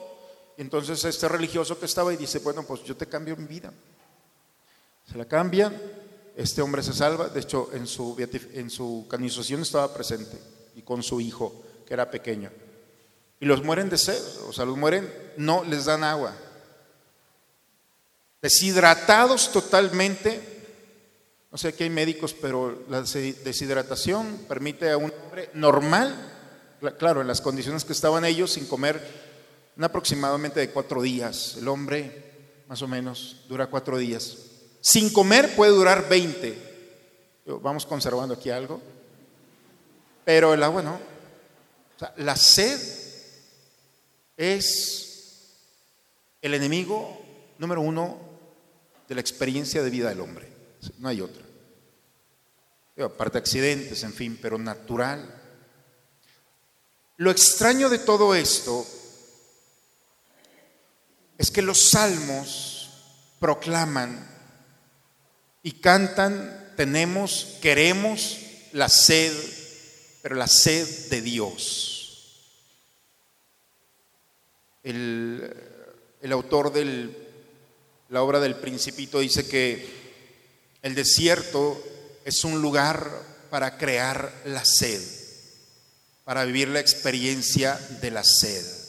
[0.57, 3.73] Entonces este religioso que estaba y dice, bueno, pues yo te cambio mi vida.
[5.09, 5.75] Se la cambian,
[6.35, 8.15] este hombre se salva, de hecho en su,
[8.53, 10.37] en su canonización estaba presente
[10.75, 12.49] y con su hijo, que era pequeño.
[13.39, 16.35] Y los mueren de sed, o sea, los mueren, no les dan agua.
[18.41, 20.53] Deshidratados totalmente.
[21.51, 26.15] No sé, aquí hay médicos, pero la deshidratación permite a un hombre normal,
[26.97, 29.01] claro, en las condiciones que estaban ellos, sin comer,
[29.83, 31.55] aproximadamente de cuatro días.
[31.57, 34.37] El hombre, más o menos, dura cuatro días.
[34.81, 36.75] Sin comer puede durar 20.
[37.61, 38.81] Vamos conservando aquí algo.
[40.23, 40.99] Pero el agua no.
[42.17, 42.79] la sed
[44.37, 45.51] es
[46.41, 47.21] el enemigo
[47.57, 48.19] número uno
[49.07, 50.51] de la experiencia de vida del hombre.
[50.99, 51.43] No hay otra.
[53.03, 55.41] Aparte de accidentes, en fin, pero natural.
[57.17, 58.85] Lo extraño de todo esto
[61.37, 62.89] es que los salmos
[63.39, 64.27] proclaman
[65.63, 68.37] y cantan, tenemos, queremos
[68.71, 69.33] la sed,
[70.21, 71.91] pero la sed de Dios.
[74.83, 75.51] El,
[76.21, 77.09] el autor de
[78.09, 80.05] la obra del Principito dice que
[80.81, 81.81] el desierto
[82.23, 83.09] es un lugar
[83.49, 85.01] para crear la sed,
[86.23, 88.84] para vivir la experiencia de la sed.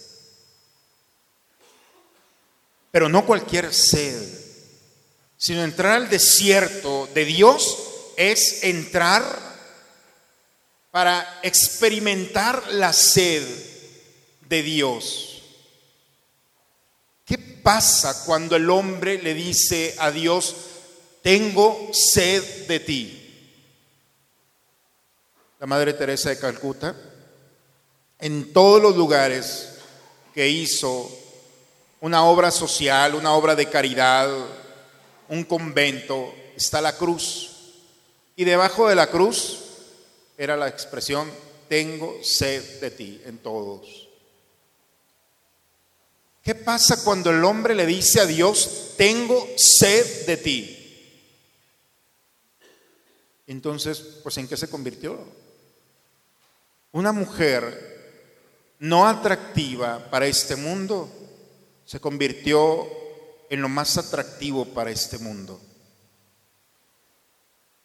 [2.96, 4.16] Pero no cualquier sed,
[5.36, 7.76] sino entrar al desierto de Dios
[8.16, 9.22] es entrar
[10.90, 13.44] para experimentar la sed
[14.48, 15.36] de Dios
[17.66, 20.54] pasa cuando el hombre le dice a Dios,
[21.20, 23.52] tengo sed de ti?
[25.58, 26.94] La Madre Teresa de Calcuta,
[28.20, 29.70] en todos los lugares
[30.32, 31.10] que hizo
[32.00, 34.28] una obra social, una obra de caridad,
[35.28, 37.52] un convento, está la cruz.
[38.36, 39.58] Y debajo de la cruz
[40.36, 41.30] era la expresión,
[41.68, 44.08] tengo sed de ti en todos.
[46.42, 50.76] ¿Qué pasa cuando el hombre le dice a Dios, tengo sed de ti?
[53.48, 55.18] Entonces, pues ¿en qué se convirtió?
[56.92, 57.96] Una mujer
[58.78, 61.10] no atractiva para este mundo
[61.86, 62.86] se convirtió
[63.48, 65.60] en lo más atractivo para este mundo.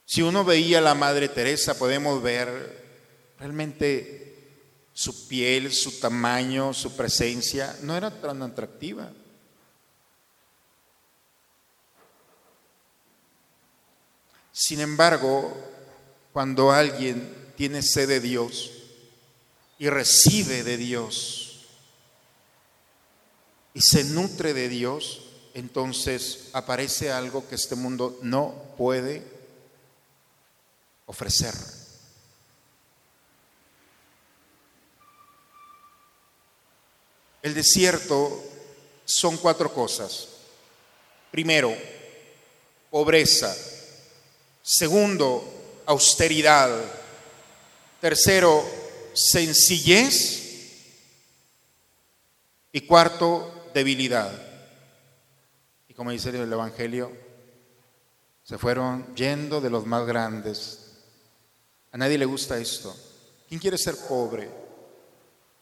[0.06, 2.82] Si uno veía a la Madre Teresa, podemos ver
[3.40, 4.22] realmente
[4.92, 9.10] su piel, su tamaño, su presencia, no era tan atractiva.
[14.52, 15.56] Sin embargo,
[16.34, 18.72] cuando alguien tiene sed de Dios
[19.80, 21.41] y recibe de Dios
[23.74, 25.22] y se nutre de Dios,
[25.54, 29.24] entonces aparece algo que este mundo no puede
[31.06, 31.54] ofrecer.
[37.42, 38.44] El desierto
[39.04, 40.28] son cuatro cosas.
[41.32, 41.76] Primero,
[42.90, 43.56] pobreza.
[44.62, 46.70] Segundo, austeridad.
[48.00, 48.64] Tercero,
[49.14, 50.40] sencillez.
[52.72, 54.32] Y cuarto, debilidad.
[55.88, 57.12] Y como dice el Evangelio,
[58.44, 60.80] se fueron yendo de los más grandes.
[61.92, 62.96] A nadie le gusta esto.
[63.48, 64.50] ¿Quién quiere ser pobre?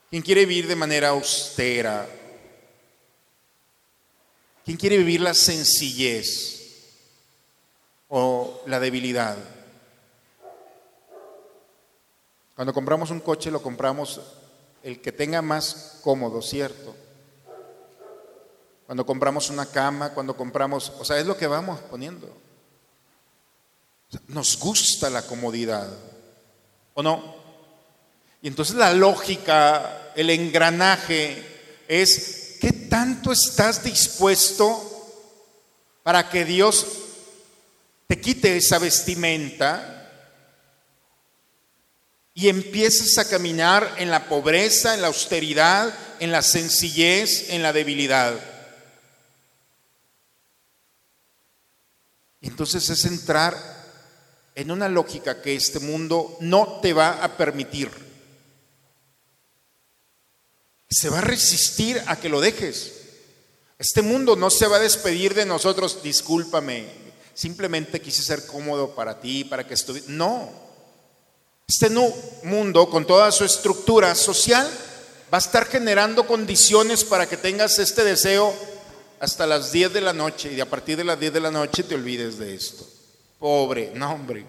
[0.10, 2.08] ¿Quién quiere vivir de manera austera?
[4.66, 6.86] ¿Quién quiere vivir la sencillez
[8.08, 9.38] o la debilidad?
[12.56, 14.20] Cuando compramos un coche lo compramos
[14.84, 16.96] el que tenga más cómodo, ¿cierto?
[18.90, 22.36] Cuando compramos una cama, cuando compramos, o sea, es lo que vamos poniendo.
[24.30, 25.88] Nos gusta la comodidad,
[26.96, 27.36] ¿o no?
[28.42, 34.82] Y entonces la lógica, el engranaje es, ¿qué tanto estás dispuesto
[36.02, 36.88] para que Dios
[38.08, 40.10] te quite esa vestimenta
[42.34, 47.72] y empieces a caminar en la pobreza, en la austeridad, en la sencillez, en la
[47.72, 48.49] debilidad?
[52.42, 53.56] Entonces es entrar
[54.56, 58.10] en una lógica que este mundo no te va a permitir
[60.90, 62.94] se va a resistir a que lo dejes.
[63.78, 66.88] Este mundo no se va a despedir de nosotros, discúlpame,
[67.34, 70.10] simplemente quise ser cómodo para ti, para que estuvieras.
[70.10, 70.50] No,
[71.68, 71.90] Este
[72.44, 74.68] mundo, con toda su estructura social,
[75.32, 78.54] va a estar generando condiciones para que tengas este deseo
[79.20, 81.84] hasta las 10 de la noche y a partir de las 10 de la noche
[81.84, 82.88] te olvides de esto.
[83.38, 84.46] Pobre, no hombre,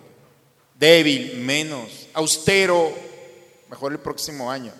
[0.78, 2.92] débil, menos, austero,
[3.68, 4.72] mejor el próximo año.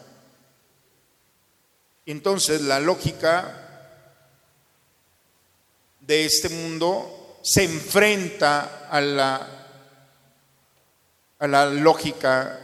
[2.07, 3.67] Entonces la lógica
[6.01, 9.67] de este mundo se enfrenta a la,
[11.39, 12.59] a la lógica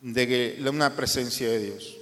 [0.00, 1.99] de una presencia de Dios.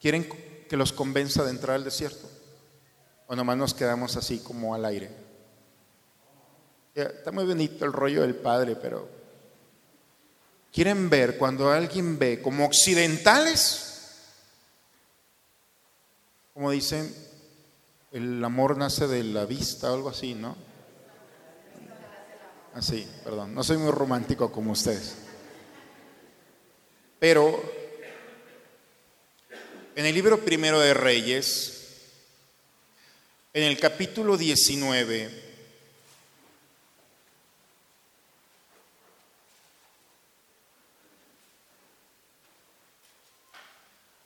[0.00, 0.26] ¿Quieren
[0.68, 2.28] que los convenza de entrar al desierto?
[3.26, 5.10] ¿O nomás nos quedamos así como al aire?
[6.94, 9.08] Está muy bonito el rollo del Padre, pero
[10.72, 13.86] quieren ver cuando alguien ve como occidentales,
[16.54, 17.14] como dicen,
[18.10, 20.56] el amor nace de la vista o algo así, ¿no?
[22.74, 25.14] Así, perdón, no soy muy romántico como ustedes.
[27.18, 27.79] Pero
[29.96, 31.76] en el libro primero de Reyes,
[33.52, 35.50] en el capítulo 19,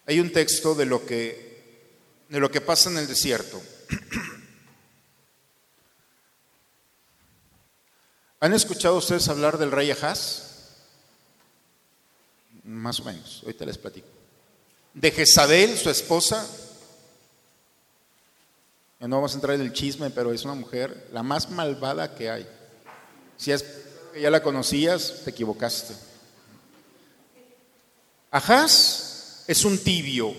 [0.07, 1.89] Hay un texto de lo que,
[2.29, 3.63] de lo que pasa en el desierto.
[8.41, 10.43] ¿Han escuchado ustedes hablar del rey Ahaz?
[12.65, 14.24] Más o menos, ahorita les platico.
[14.95, 16.49] De Jezabel, su esposa.
[19.01, 22.31] No vamos a entrar en el chisme, pero es una mujer la más malvada que
[22.31, 22.49] hay.
[23.37, 23.63] Si es
[24.13, 25.95] que ya la conocías, te equivocaste.
[28.31, 30.35] Ahaz es un tibio.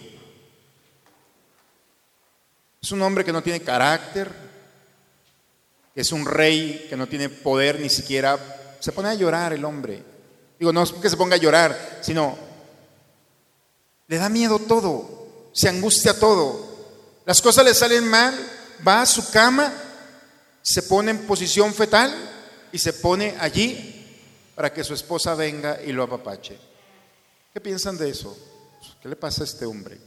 [2.81, 4.31] Es un hombre que no tiene carácter,
[5.95, 8.37] es un rey que no tiene poder ni siquiera.
[8.79, 10.03] Se pone a llorar el hombre.
[10.59, 12.37] Digo, no es que se ponga a llorar, sino
[14.07, 16.75] le da miedo todo, se angustia todo.
[17.25, 18.35] Las cosas le salen mal,
[18.85, 19.73] va a su cama,
[20.61, 22.13] se pone en posición fetal
[22.71, 23.91] y se pone allí
[24.55, 26.57] para que su esposa venga y lo apapache.
[27.53, 28.37] ¿Qué piensan de eso?
[29.01, 29.97] ¿Qué le pasa a este hombre?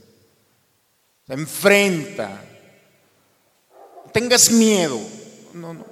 [1.25, 2.43] Se enfrenta.
[4.13, 4.99] tengas miedo.
[5.53, 5.85] No, no.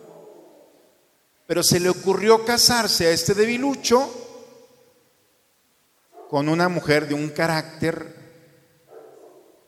[1.46, 4.27] Pero se le ocurrió casarse a este debilucho
[6.30, 8.16] con una mujer de un carácter,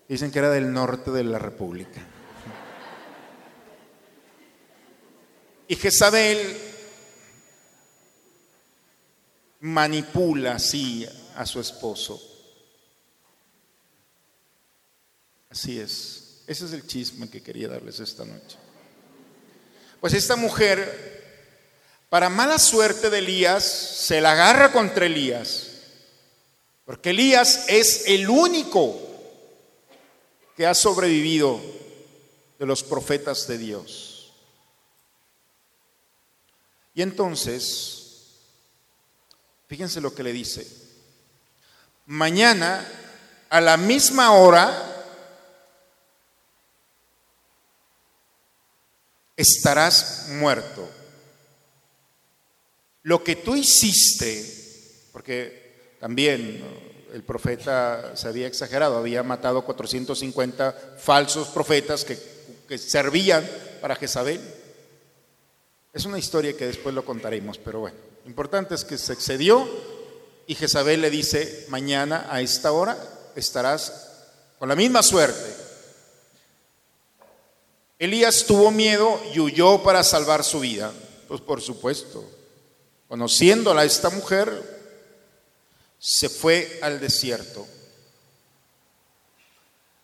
[0.08, 2.02] dicen que era del norte de la República.
[5.68, 6.58] Y Jezabel
[9.62, 12.22] manipula así a su esposo.
[15.50, 16.44] Así es.
[16.48, 18.58] Ese es el chisme que quería darles esta noche.
[20.02, 25.69] Pues esta mujer, para mala suerte de Elías, se la agarra contra Elías.
[26.90, 29.00] Porque Elías es el único
[30.58, 31.62] que ha sobrevivido
[32.58, 34.34] de los profetas de Dios.
[36.96, 38.40] Y entonces,
[39.68, 40.66] fíjense lo que le dice.
[42.08, 42.84] Mañana,
[43.52, 45.06] a la misma hora,
[49.38, 50.90] estarás muerto.
[53.04, 55.69] Lo que tú hiciste, porque
[56.00, 56.64] también
[57.14, 63.48] el profeta se había exagerado, había matado 450 falsos profetas que, servían
[63.82, 64.40] para Jezabel.
[65.92, 69.68] Es una historia que después lo contaremos, pero bueno, lo importante es que se excedió
[70.46, 72.98] y Jezabel le dice, mañana a esta hora
[73.36, 74.08] estarás
[74.60, 75.70] con la misma suerte
[78.00, 80.94] Elías tuvo miedo y huyó para salvar su vida.
[81.28, 82.24] Pues por supuesto,
[83.10, 84.79] conociéndola esta mujer,
[86.00, 87.68] se fue al desierto.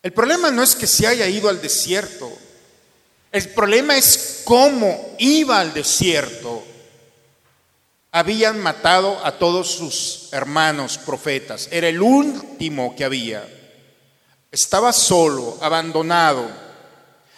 [0.03, 2.31] El problema no es que se haya ido al desierto,
[3.31, 6.63] el problema es cómo iba al desierto.
[8.11, 13.45] Habían matado a todos sus hermanos profetas, era el último que había.
[14.51, 16.65] Estaba solo, abandonado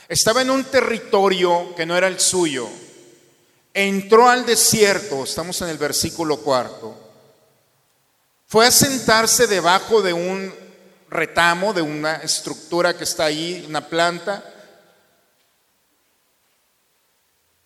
[0.07, 2.67] estaba en un territorio que no era el suyo.
[3.73, 7.06] Entró al desierto, estamos en el versículo cuarto.
[8.47, 10.53] Fue a sentarse debajo de un
[11.09, 14.41] retamo, de una estructura que está ahí, una planta,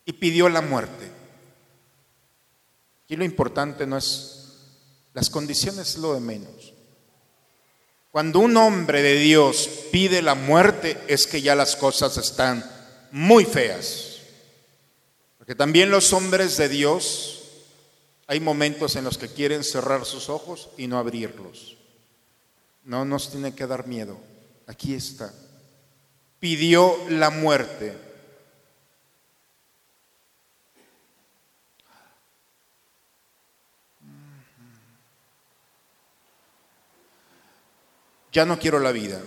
[0.06, 1.12] y pidió la muerte.
[3.08, 4.48] Y lo importante no es,
[5.14, 6.74] las condiciones es lo de menos.
[8.10, 12.70] Cuando un hombre de Dios pide la muerte es que ya las cosas están
[13.12, 14.18] muy feas.
[15.38, 17.41] Porque también los hombres de Dios
[18.32, 21.76] hay momentos en los que quieren cerrar sus ojos y no abrirlos.
[22.86, 24.18] No nos tiene que dar miedo.
[24.68, 25.34] Aquí está.
[26.40, 27.94] Pidió la muerte.
[38.32, 39.22] Ya no quiero la vida.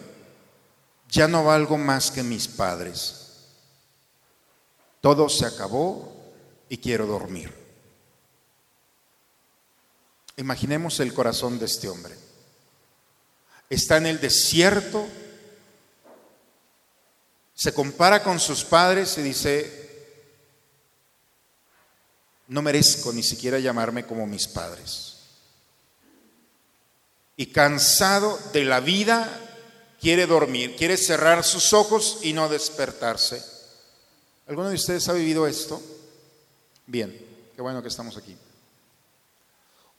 [1.10, 3.50] Ya no valgo más que mis padres.
[5.02, 6.10] Todo se acabó
[6.70, 7.63] y quiero dormir.
[10.36, 12.14] Imaginemos el corazón de este hombre.
[13.70, 15.06] Está en el desierto,
[17.54, 19.84] se compara con sus padres y dice,
[22.48, 25.12] no merezco ni siquiera llamarme como mis padres.
[27.36, 29.28] Y cansado de la vida,
[30.00, 33.42] quiere dormir, quiere cerrar sus ojos y no despertarse.
[34.46, 35.80] ¿Alguno de ustedes ha vivido esto?
[36.86, 37.16] Bien,
[37.56, 38.36] qué bueno que estamos aquí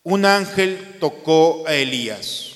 [0.06, 2.52] un ángel tocó a Elías.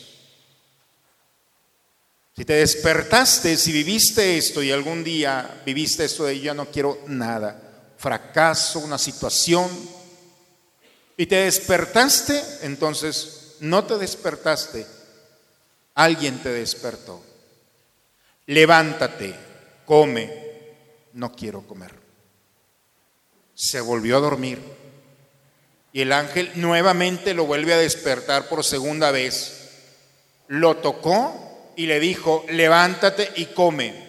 [2.36, 7.00] Si te despertaste, si viviste esto y algún día viviste esto de ya no quiero
[7.08, 9.68] nada, fracaso, una situación,
[11.18, 14.86] y te despertaste, entonces no te despertaste,
[15.95, 17.22] alguien te despertó.
[18.45, 19.36] Levántate,
[19.86, 20.32] come,
[21.14, 21.93] no quiero comer.
[23.54, 24.78] Se volvió a dormir
[25.92, 29.70] y el ángel nuevamente lo vuelve a despertar por segunda vez.
[30.48, 34.08] Lo tocó y le dijo, levántate y come.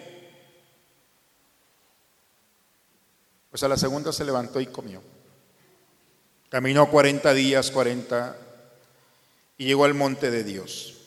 [3.49, 5.01] Pues a la segunda se levantó y comió.
[6.49, 8.37] Caminó 40 días, 40,
[9.57, 10.97] y llegó al monte de Dios.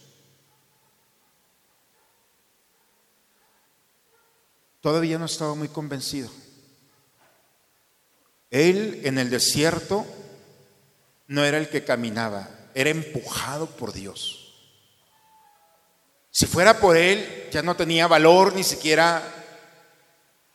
[4.81, 6.31] Todavía no estaba muy convencido.
[8.51, 10.07] Él en el desierto
[11.27, 14.45] no era el que caminaba, era empujado por Dios.
[16.31, 19.23] Si fuera por él, ya no tenía valor ni siquiera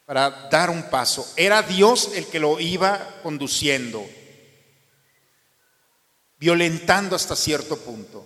[0.06, 1.32] para dar un paso.
[1.38, 4.06] Era Dios el que lo iba conduciendo,
[6.38, 8.26] violentando hasta cierto punto.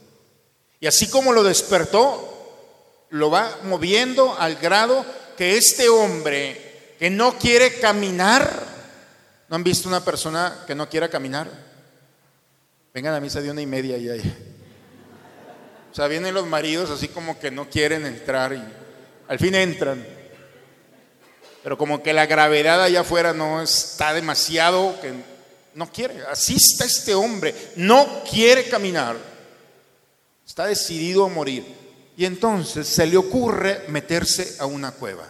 [0.80, 5.06] Y así como lo despertó, lo va moviendo al grado
[5.38, 8.66] que este hombre que no quiere caminar,
[9.48, 11.73] ¿no han visto una persona que no quiera caminar?
[12.94, 14.36] Vengan a misa de una y media y ahí.
[15.92, 18.64] O sea, vienen los maridos así como que no quieren entrar y
[19.28, 20.06] al fin entran.
[21.64, 25.12] Pero como que la gravedad allá afuera no está demasiado, que
[25.74, 26.22] no quiere.
[26.30, 29.18] Así está este hombre, no quiere caminar.
[30.46, 31.66] Está decidido a morir.
[32.16, 35.28] Y entonces se le ocurre meterse a una cueva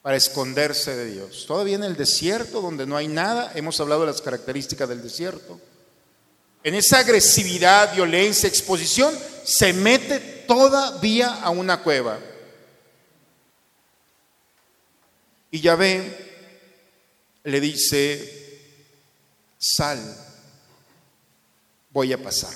[0.00, 1.44] para esconderse de Dios.
[1.48, 5.60] Todavía en el desierto, donde no hay nada, hemos hablado de las características del desierto
[6.66, 12.18] en esa agresividad, violencia, exposición, se mete todavía a una cueva.
[15.52, 16.02] Y Yahvé
[17.44, 18.58] le dice,
[19.56, 20.00] sal,
[21.90, 22.52] voy a pasar.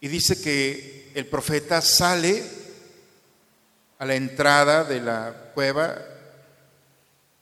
[0.00, 2.42] Y dice que el profeta sale
[3.98, 6.02] a la entrada de la cueva,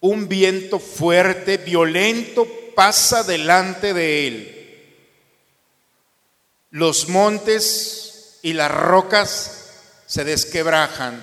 [0.01, 2.49] un viento fuerte, violento,
[2.79, 4.95] pasa delante de él.
[6.70, 9.72] Los montes y las rocas
[10.07, 11.20] se desquebrajan,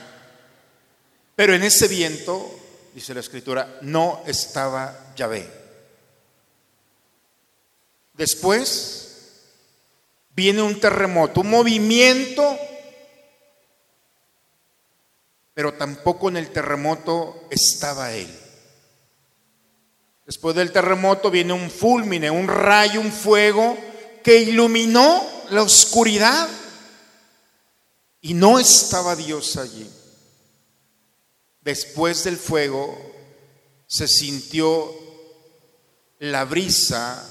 [1.33, 2.59] pero en ese viento,
[2.93, 5.49] dice la escritura, no estaba Yahvé.
[8.15, 9.45] Después
[10.35, 12.59] viene un terremoto, un movimiento,
[15.53, 18.44] pero tampoco en el terremoto estaba él.
[20.25, 23.77] Después del terremoto viene un fulmine, un rayo, un fuego
[24.23, 26.49] que iluminó la oscuridad.
[28.21, 29.87] Y no estaba Dios allí.
[31.61, 32.97] Después del fuego
[33.85, 34.91] se sintió
[36.19, 37.23] la brisa,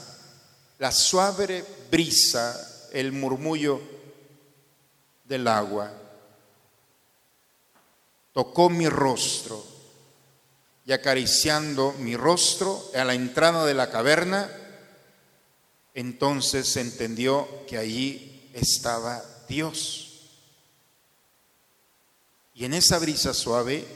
[0.78, 3.80] la suave brisa, el murmullo
[5.24, 5.92] del agua.
[8.32, 9.73] Tocó mi rostro
[10.86, 14.50] y acariciando mi rostro a la entrada de la caverna,
[15.94, 20.30] entonces entendió que allí estaba Dios.
[22.54, 23.86] Y en esa brisa suave,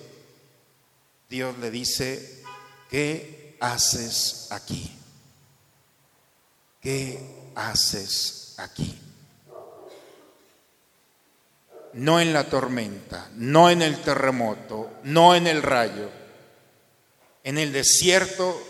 [1.28, 2.42] Dios le dice,
[2.88, 4.92] ¿qué haces aquí?
[6.80, 8.98] ¿Qué haces aquí?
[11.94, 16.08] no en la tormenta, no en el terremoto, no en el rayo,
[17.48, 18.62] en el desierto,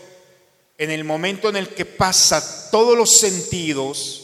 [0.79, 4.22] en el momento en el que pasa todos los sentidos,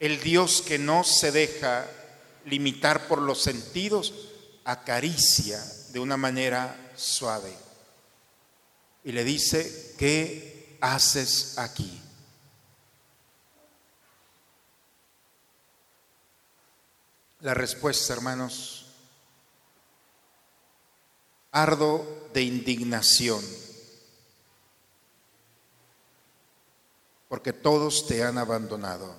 [0.00, 1.90] el Dios que no se deja
[2.44, 4.12] limitar por los sentidos,
[4.66, 5.64] acaricia
[5.94, 7.56] de una manera suave.
[9.02, 12.02] Y le dice, ¿qué haces aquí?
[17.40, 18.83] La respuesta, hermanos,
[21.54, 23.40] ardo de indignación,
[27.28, 29.14] porque todos te han abandonado.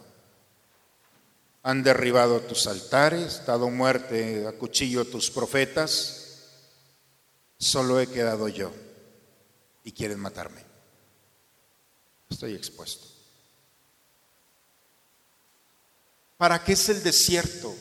[1.64, 6.22] Han derribado tus altares, dado muerte a cuchillo a tus profetas.
[7.58, 8.72] Solo he quedado yo
[9.84, 10.62] y quieren matarme.
[12.30, 13.08] Estoy expuesto.
[16.38, 17.74] ¿Para qué es el desierto?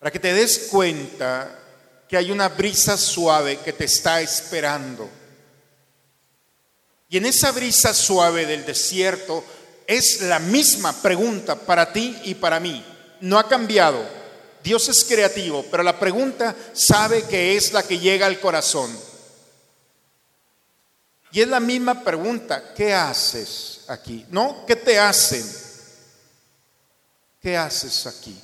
[0.00, 1.59] para que te des cuenta
[2.10, 5.08] que hay una brisa suave que te está esperando.
[7.08, 9.44] Y en esa brisa suave del desierto
[9.86, 12.84] es la misma pregunta para ti y para mí.
[13.20, 14.04] No ha cambiado.
[14.64, 18.90] Dios es creativo, pero la pregunta sabe que es la que llega al corazón.
[21.30, 24.26] Y es la misma pregunta, ¿qué haces aquí?
[24.30, 25.48] No, ¿qué te hacen?
[27.40, 28.36] ¿Qué haces aquí?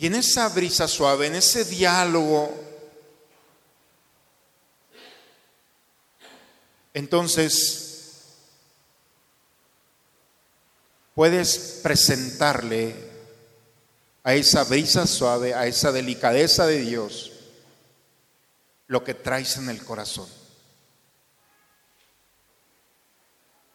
[0.00, 2.58] Y en esa brisa suave, en ese diálogo,
[6.94, 8.22] entonces
[11.14, 12.94] puedes presentarle
[14.24, 17.32] a esa brisa suave, a esa delicadeza de Dios,
[18.86, 20.30] lo que traes en el corazón.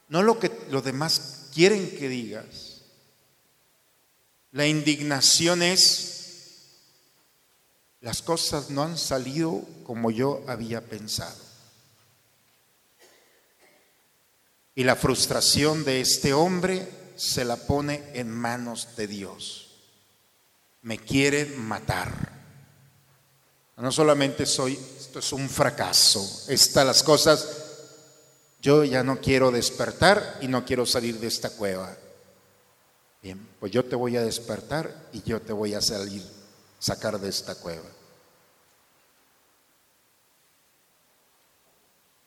[0.09, 2.64] No lo que los demás quieren que digas.
[4.56, 6.14] La indignación es
[7.99, 11.36] las cosas no han salido como yo había pensado.
[14.74, 16.88] Y la frustración de este hombre
[17.18, 19.72] se la pone en manos de Dios.
[20.84, 22.32] Me quiere matar.
[23.76, 26.45] No solamente soy, esto es un fracaso.
[26.47, 27.45] Estas las cosas,
[28.62, 32.05] yo ya no quiero despertar y no quiero salir de esta cueva.
[33.59, 36.23] Pues yo te voy a despertar y yo te voy a salir,
[36.80, 37.89] sacar de esta cueva.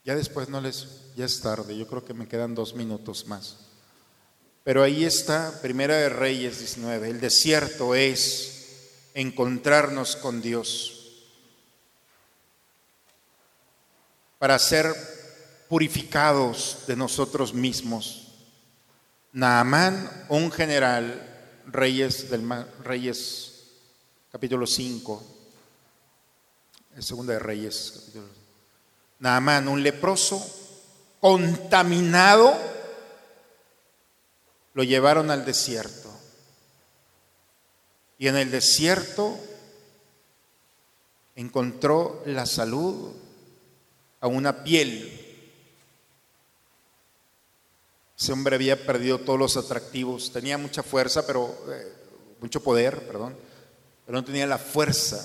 [0.04, 3.56] Ya después no les, ya es tarde, yo creo que me quedan dos minutos más.
[4.64, 10.94] Pero ahí está, Primera de Reyes 19, el desierto es encontrarnos con Dios
[14.38, 14.94] para ser
[15.68, 18.27] purificados de nosotros mismos.
[19.32, 21.24] Naamán, un general,
[21.66, 22.48] Reyes del
[22.82, 23.66] Reyes
[24.32, 25.22] capítulo 5,
[26.98, 28.38] segunda de Reyes capítulo
[29.20, 30.44] Naamán, un leproso
[31.20, 32.54] contaminado,
[34.74, 36.08] lo llevaron al desierto.
[38.18, 39.36] Y en el desierto
[41.34, 43.12] encontró la salud
[44.20, 45.27] a una piel.
[48.18, 51.92] Ese hombre había perdido todos los atractivos, tenía mucha fuerza, pero eh,
[52.40, 53.36] mucho poder, perdón,
[54.04, 55.24] pero no tenía la fuerza.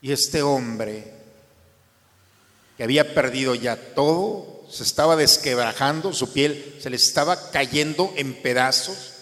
[0.00, 1.12] Y este hombre
[2.76, 8.40] que había perdido ya todo, se estaba desquebrajando, su piel se le estaba cayendo en
[8.40, 9.12] pedazos,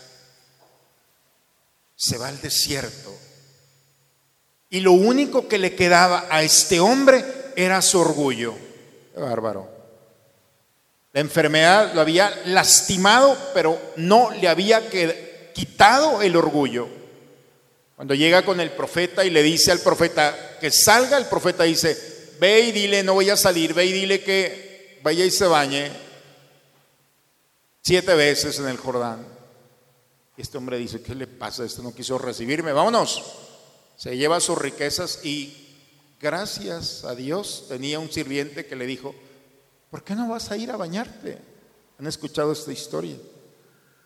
[1.96, 3.12] se va al desierto.
[4.70, 7.24] Y lo único que le quedaba a este hombre
[7.56, 8.54] era su orgullo.
[9.16, 9.75] bárbaro.
[11.16, 14.82] La enfermedad lo había lastimado, pero no le había
[15.54, 16.88] quitado el orgullo.
[17.94, 22.34] Cuando llega con el profeta y le dice al profeta que salga, el profeta dice,
[22.38, 25.90] ve y dile, no voy a salir, ve y dile que vaya y se bañe
[27.80, 29.26] siete veces en el Jordán.
[30.36, 31.64] Y este hombre dice, ¿qué le pasa?
[31.64, 33.24] Este no quiso recibirme, vámonos.
[33.96, 35.78] Se lleva sus riquezas y
[36.20, 39.14] gracias a Dios tenía un sirviente que le dijo,
[39.96, 41.38] ¿por qué no vas a ir a bañarte?
[41.98, 43.16] ¿Han escuchado esta historia?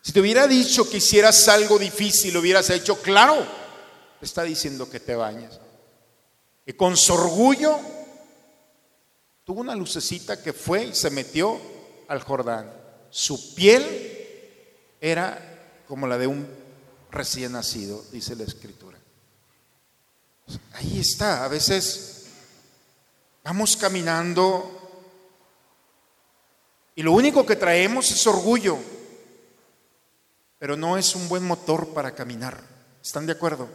[0.01, 3.45] Si te hubiera dicho que hicieras algo difícil, lo hubieras hecho, claro,
[4.20, 5.59] está diciendo que te bañes.
[6.64, 7.76] Y con su orgullo
[9.45, 11.61] Tuvo una lucecita que fue y se metió
[12.07, 12.72] al Jordán.
[13.11, 13.82] Su piel
[15.01, 16.47] era como la de un
[17.11, 18.97] recién nacido, dice la escritura.
[20.74, 22.26] Ahí está, a veces
[23.43, 24.80] vamos caminando
[27.01, 28.76] y lo único que traemos es orgullo.
[30.59, 32.62] pero no es un buen motor para caminar.
[33.03, 33.70] ¿Están de acuerdo?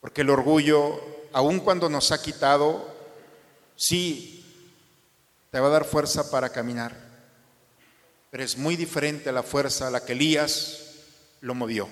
[0.00, 1.00] Porque el orgullo,
[1.32, 2.92] aun cuando nos ha quitado,
[3.76, 4.44] sí,
[5.52, 6.92] te va a dar fuerza para caminar.
[8.32, 10.80] Pero es muy diferente a la fuerza a la que Elías
[11.40, 11.88] lo movió.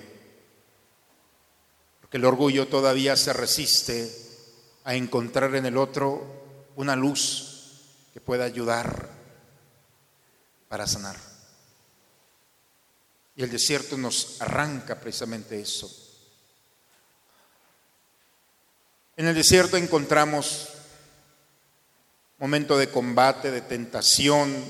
[2.01, 4.13] Porque el orgullo todavía se resiste
[4.83, 6.21] a encontrar en el otro
[6.75, 7.56] una luz
[8.17, 9.11] que pueda ayudar
[10.67, 11.15] para sanar.
[13.35, 15.87] Y el desierto nos arranca precisamente eso.
[19.17, 20.69] En el desierto encontramos
[22.39, 24.65] momento de combate, de tentación,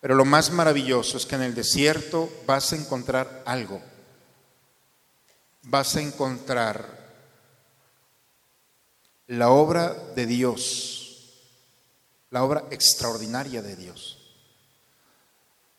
[0.00, 3.82] pero lo más maravilloso es que en el desierto vas a encontrar algo.
[5.64, 6.99] Vas a encontrar
[9.30, 11.36] la obra de Dios,
[12.30, 14.18] la obra extraordinaria de Dios.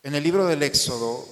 [0.02, 1.28] En el libro del Éxodo,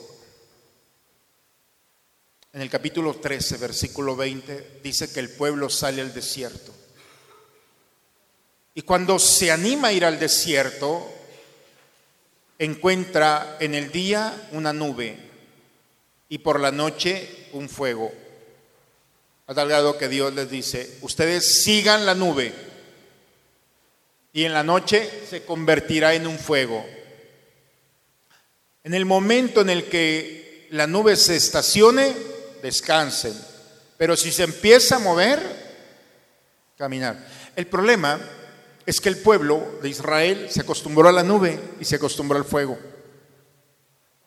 [2.52, 6.74] en el capítulo 13, versículo 20, dice que el pueblo sale al desierto.
[8.74, 11.10] Y cuando se anima a ir al desierto,
[12.58, 15.16] encuentra en el día una nube
[16.28, 18.12] y por la noche un fuego.
[19.50, 22.52] Ha tal grado que Dios les dice, ustedes sigan la nube
[24.32, 26.86] y en la noche se convertirá en un fuego.
[28.84, 32.14] En el momento en el que la nube se estacione,
[32.62, 33.34] descansen.
[33.98, 35.40] Pero si se empieza a mover,
[36.78, 37.18] caminar.
[37.56, 38.20] El problema
[38.86, 42.44] es que el pueblo de Israel se acostumbró a la nube y se acostumbró al
[42.44, 42.78] fuego.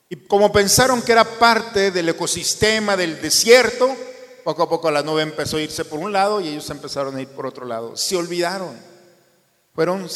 [0.09, 3.95] Y como pensaron que era parte del ecosistema del desierto,
[4.43, 7.21] poco a poco la nube empezó a irse por un lado y ellos empezaron a
[7.21, 7.95] ir por otro lado.
[7.95, 8.77] Se olvidaron.
[9.73, 10.07] Fueron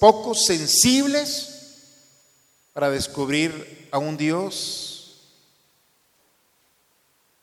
[0.00, 1.54] poco sensibles
[2.72, 5.20] para descubrir a un Dios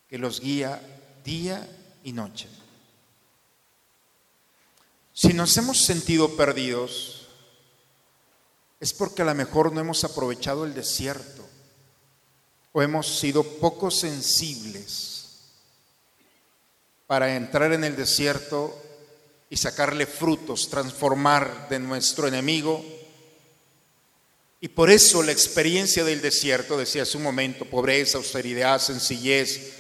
[0.10, 0.82] que los guía
[1.24, 1.66] día
[2.04, 2.50] y noche.
[5.14, 7.28] Si nos hemos sentido perdidos,
[8.80, 11.48] es porque a lo mejor no hemos aprovechado el desierto
[12.74, 15.11] o hemos sido poco sensibles
[17.12, 18.82] para entrar en el desierto
[19.50, 22.86] y sacarle frutos, transformar de nuestro enemigo.
[24.62, 29.74] Y por eso la experiencia del desierto, decía hace un momento, pobreza, austeridad, sencillez.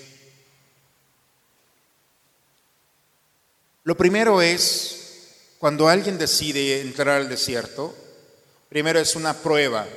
[3.85, 7.95] Lo primero es cuando alguien decide entrar al desierto,
[8.67, 9.87] primero es una prueba.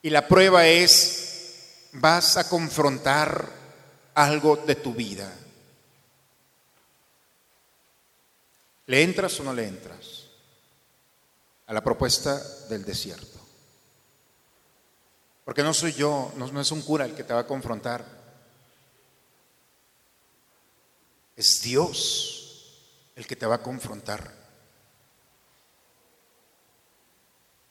[0.00, 3.59] Y la prueba es, vas a confrontar
[4.14, 5.32] algo de tu vida.
[8.86, 10.24] ¿Le entras o no le entras
[11.66, 13.38] a la propuesta del desierto?
[15.44, 18.04] Porque no soy yo, no, es un cura el que te va a confrontar.
[21.36, 22.76] Es Dios
[23.16, 24.32] el que te va a confrontar.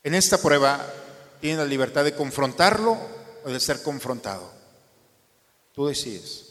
[0.04, 0.86] En esta prueba
[1.40, 2.98] tienes la libertad de confrontarlo
[3.44, 4.59] o de ser confrontado.
[5.80, 6.44] Tú decides.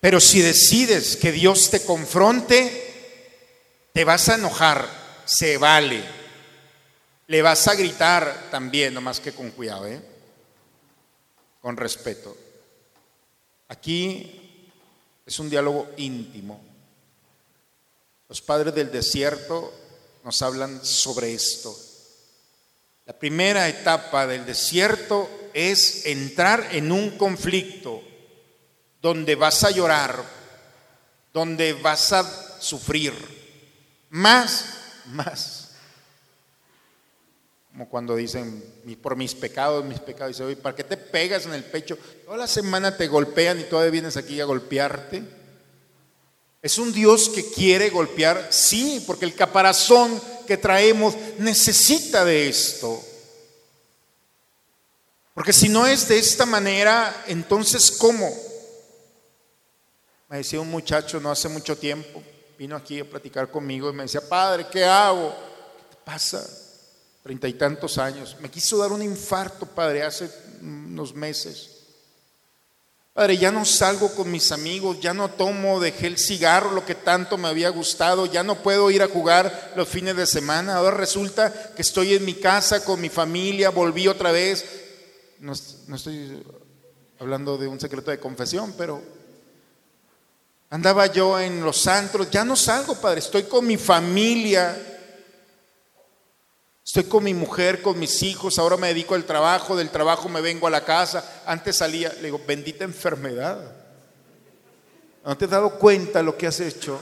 [0.00, 6.02] Pero si decides que Dios te confronte, te vas a enojar, se vale.
[7.28, 10.02] Le vas a gritar también, nomás que con cuidado, ¿eh?
[11.62, 12.36] con respeto.
[13.68, 14.68] Aquí
[15.24, 16.60] es un diálogo íntimo.
[18.28, 19.72] Los padres del desierto
[20.24, 21.78] nos hablan sobre esto.
[23.10, 28.04] La primera etapa del desierto es entrar en un conflicto
[29.02, 30.22] donde vas a llorar,
[31.32, 32.22] donde vas a
[32.60, 33.12] sufrir,
[34.10, 34.64] más,
[35.06, 35.72] más.
[37.72, 38.62] Como cuando dicen,
[39.02, 41.98] por mis pecados, mis pecados, dice, oye, ¿para qué te pegas en el pecho?
[42.24, 45.24] Toda la semana te golpean y todavía vienes aquí a golpearte.
[46.62, 48.48] ¿Es un Dios que quiere golpear?
[48.50, 53.02] Sí, porque el caparazón que traemos necesita de esto.
[55.32, 58.30] Porque si no es de esta manera, entonces ¿cómo?
[60.28, 62.22] Me decía un muchacho no hace mucho tiempo,
[62.58, 65.34] vino aquí a platicar conmigo y me decía, padre, ¿qué hago?
[65.78, 66.46] ¿Qué te pasa?
[67.22, 68.36] Treinta y tantos años.
[68.40, 70.30] Me quiso dar un infarto, padre, hace
[70.60, 71.79] unos meses.
[73.12, 76.94] Padre, ya no salgo con mis amigos, ya no tomo, dejé el cigarro, lo que
[76.94, 80.76] tanto me había gustado, ya no puedo ir a jugar los fines de semana.
[80.76, 84.64] Ahora resulta que estoy en mi casa con mi familia, volví otra vez.
[85.40, 86.40] No, estoy
[87.18, 89.02] hablando de un secreto de confesión, pero
[90.70, 94.89] andaba yo en los antros, ya no salgo, Padre, estoy con mi familia.
[96.84, 100.40] Estoy con mi mujer, con mis hijos, ahora me dedico al trabajo, del trabajo me
[100.40, 101.42] vengo a la casa.
[101.46, 103.76] Antes salía, le digo, bendita enfermedad.
[105.24, 107.00] ¿No te has dado cuenta lo que has hecho?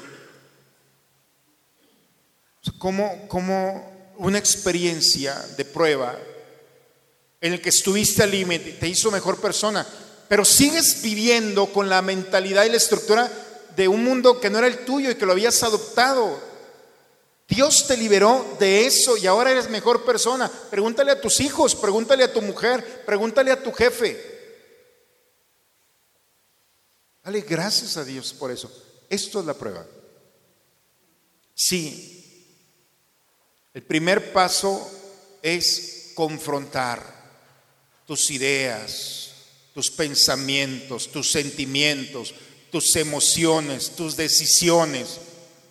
[2.79, 6.19] Como, como una experiencia de prueba
[7.41, 9.87] en el que estuviste al límite te hizo mejor persona,
[10.29, 13.31] pero sigues viviendo con la mentalidad y la estructura
[13.77, 16.41] de un mundo que no era el tuyo y que lo habías adoptado.
[17.49, 20.53] Dios te liberó de eso y ahora eres mejor persona.
[20.71, 24.39] Pregúntale a tus hijos, pregúntale a tu mujer, pregúntale a tu jefe.
[27.25, 28.71] Dale gracias a Dios por eso.
[29.09, 29.87] Esto es la prueba.
[31.55, 32.55] Sí,
[33.73, 34.91] el primer paso
[35.41, 37.03] es confrontar
[38.07, 39.31] tus ideas,
[39.73, 42.35] tus pensamientos, tus sentimientos,
[42.71, 45.21] tus emociones, tus decisiones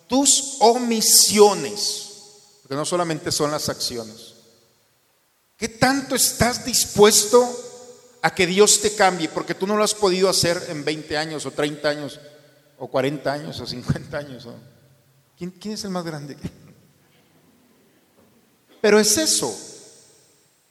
[0.08, 2.08] tus omisiones,
[2.62, 4.34] porque no solamente son las acciones.
[5.58, 7.48] ¿Qué tanto estás dispuesto
[8.22, 9.30] a que Dios te cambie?
[9.30, 12.20] Porque tú no lo has podido hacer en 20 años o 30 años
[12.78, 14.48] o 40 años o 50 años.
[15.38, 16.38] ¿Quién, quién es el más grande?
[18.82, 19.56] Pero es eso.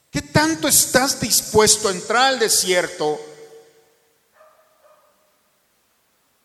[0.09, 3.19] ¿Qué tanto estás dispuesto a entrar al desierto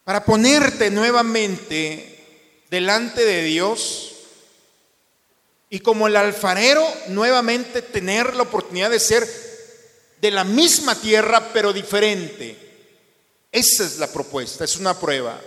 [0.04, 2.11] para ponerte nuevamente
[2.72, 4.12] delante de Dios
[5.68, 9.28] y como el alfarero nuevamente tener la oportunidad de ser
[10.22, 12.56] de la misma tierra pero diferente.
[13.52, 15.38] Esa es la propuesta, es una prueba.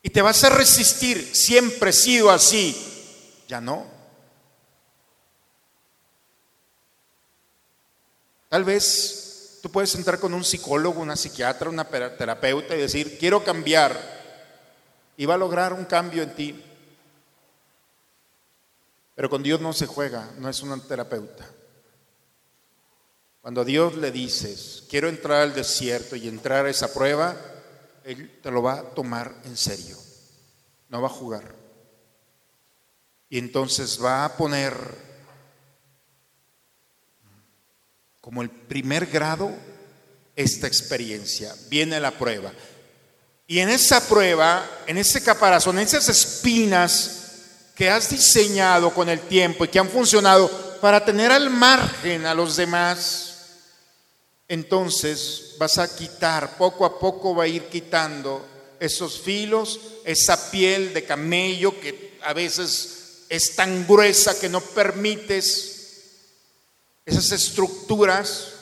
[0.00, 2.74] Y te vas a resistir, siempre he sido así,
[3.46, 3.86] ya no.
[8.48, 13.44] Tal vez tú puedes entrar con un psicólogo, una psiquiatra, una terapeuta y decir, quiero
[13.44, 14.15] cambiar
[15.16, 16.64] y va a lograr un cambio en ti.
[19.14, 21.48] Pero con Dios no se juega, no es un terapeuta.
[23.40, 27.36] Cuando a Dios le dices, quiero entrar al desierto y entrar a esa prueba,
[28.04, 29.96] Él te lo va a tomar en serio,
[30.88, 31.54] no va a jugar.
[33.30, 34.74] Y entonces va a poner
[38.20, 39.54] como el primer grado
[40.34, 41.54] esta experiencia.
[41.70, 42.52] Viene la prueba.
[43.46, 47.12] Y en esa prueba, en ese caparazón, en esas espinas
[47.74, 52.34] que has diseñado con el tiempo y que han funcionado para tener al margen a
[52.34, 53.36] los demás,
[54.48, 58.44] entonces vas a quitar, poco a poco va a ir quitando
[58.80, 65.72] esos filos, esa piel de camello que a veces es tan gruesa que no permites,
[67.04, 68.55] esas estructuras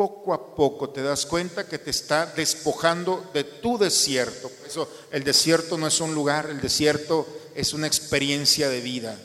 [0.00, 4.48] poco a poco te das cuenta que te está despojando de tu desierto.
[4.48, 9.20] Por eso el desierto no es un lugar, el desierto es una experiencia de vida.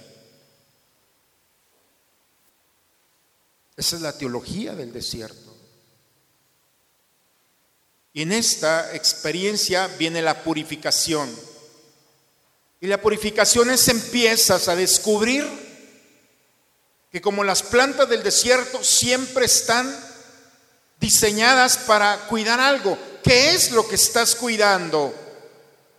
[3.78, 5.55] Esa es la teología del desierto.
[8.11, 11.34] Y en esta experiencia viene la purificación.
[12.82, 15.47] Y la purificación es empiezas a descubrir
[17.13, 20.14] que como las plantas del desierto siempre están
[21.06, 22.97] diseñadas para cuidar algo.
[23.24, 25.14] ¿Qué es lo que estás cuidando?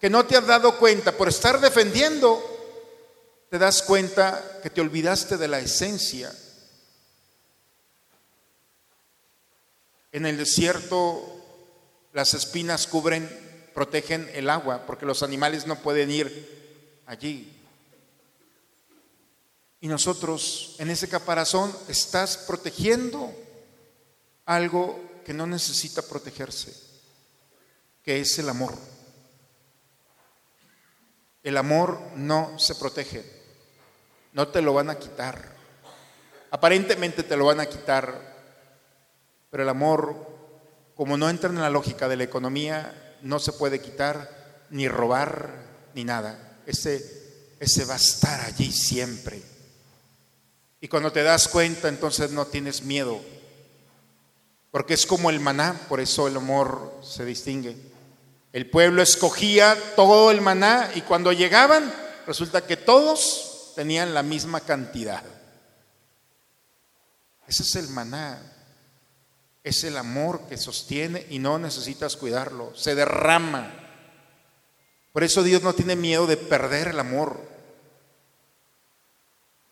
[0.00, 2.42] Que no te has dado cuenta por estar defendiendo,
[3.48, 6.34] te das cuenta que te olvidaste de la esencia.
[10.10, 11.22] En el desierto
[12.12, 13.28] las espinas cubren,
[13.74, 17.52] protegen el agua, porque los animales no pueden ir allí.
[19.80, 23.45] Y nosotros en ese caparazón estás protegiendo
[24.46, 26.72] algo que no necesita protegerse,
[28.02, 28.74] que es el amor.
[31.42, 33.24] El amor no se protege,
[34.32, 35.54] no te lo van a quitar.
[36.50, 38.36] Aparentemente te lo van a quitar,
[39.50, 40.14] pero el amor,
[40.94, 45.50] como no entra en la lógica de la economía, no se puede quitar, ni robar,
[45.94, 46.60] ni nada.
[46.66, 49.42] Ese, ese va a estar allí siempre.
[50.80, 53.20] Y cuando te das cuenta, entonces no tienes miedo
[54.76, 57.74] porque es como el maná, por eso el amor se distingue.
[58.52, 61.90] El pueblo escogía todo el maná y cuando llegaban
[62.26, 65.22] resulta que todos tenían la misma cantidad.
[67.48, 68.38] Ese es el maná.
[69.64, 72.76] Es el amor que sostiene y no necesitas cuidarlo.
[72.76, 73.72] Se derrama.
[75.14, 77.40] Por eso Dios no tiene miedo de perder el amor.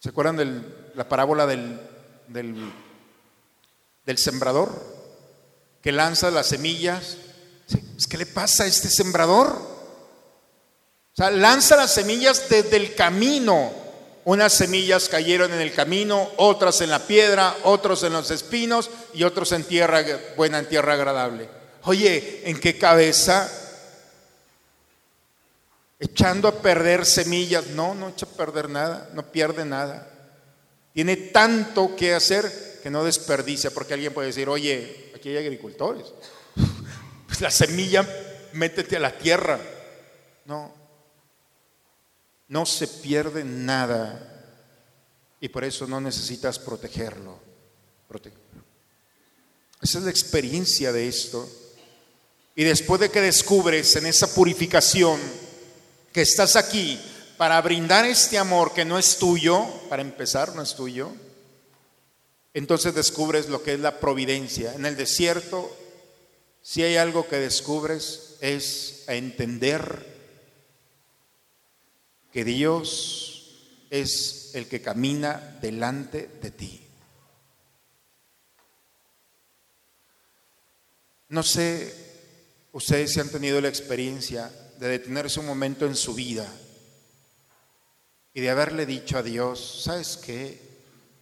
[0.00, 0.62] ¿Se acuerdan de
[0.94, 1.78] la parábola del,
[2.28, 2.72] del,
[4.06, 4.93] del sembrador?
[5.84, 7.18] Que lanza las semillas.
[8.08, 9.48] ¿Qué le pasa a este sembrador?
[9.48, 13.70] O sea, lanza las semillas desde el camino.
[14.24, 19.24] Unas semillas cayeron en el camino, otras en la piedra, otros en los espinos y
[19.24, 20.02] otros en tierra
[20.38, 21.50] buena, en tierra agradable.
[21.82, 23.52] Oye, ¿en qué cabeza?
[26.00, 27.66] Echando a perder semillas.
[27.66, 30.08] No, no echa a perder nada, no pierde nada.
[30.94, 36.04] Tiene tanto que hacer que no desperdicia, porque alguien puede decir, oye, aquí hay agricultores.
[37.26, 38.06] Pues la semilla,
[38.52, 39.58] métete a la tierra.
[40.44, 40.70] No,
[42.48, 44.52] no se pierde nada
[45.40, 47.38] y por eso no necesitas protegerlo.
[49.80, 51.50] Esa es la experiencia de esto.
[52.54, 55.18] Y después de que descubres en esa purificación
[56.12, 57.00] que estás aquí
[57.38, 61.10] para brindar este amor que no es tuyo, para empezar, no es tuyo,
[62.54, 64.74] entonces descubres lo que es la providencia.
[64.74, 65.76] En el desierto,
[66.62, 70.14] si hay algo que descubres, es entender
[72.32, 76.80] que Dios es el que camina delante de ti.
[81.28, 81.92] No sé,
[82.72, 86.46] ustedes si han tenido la experiencia de detenerse un momento en su vida
[88.32, 90.60] y de haberle dicho a Dios, ¿sabes qué?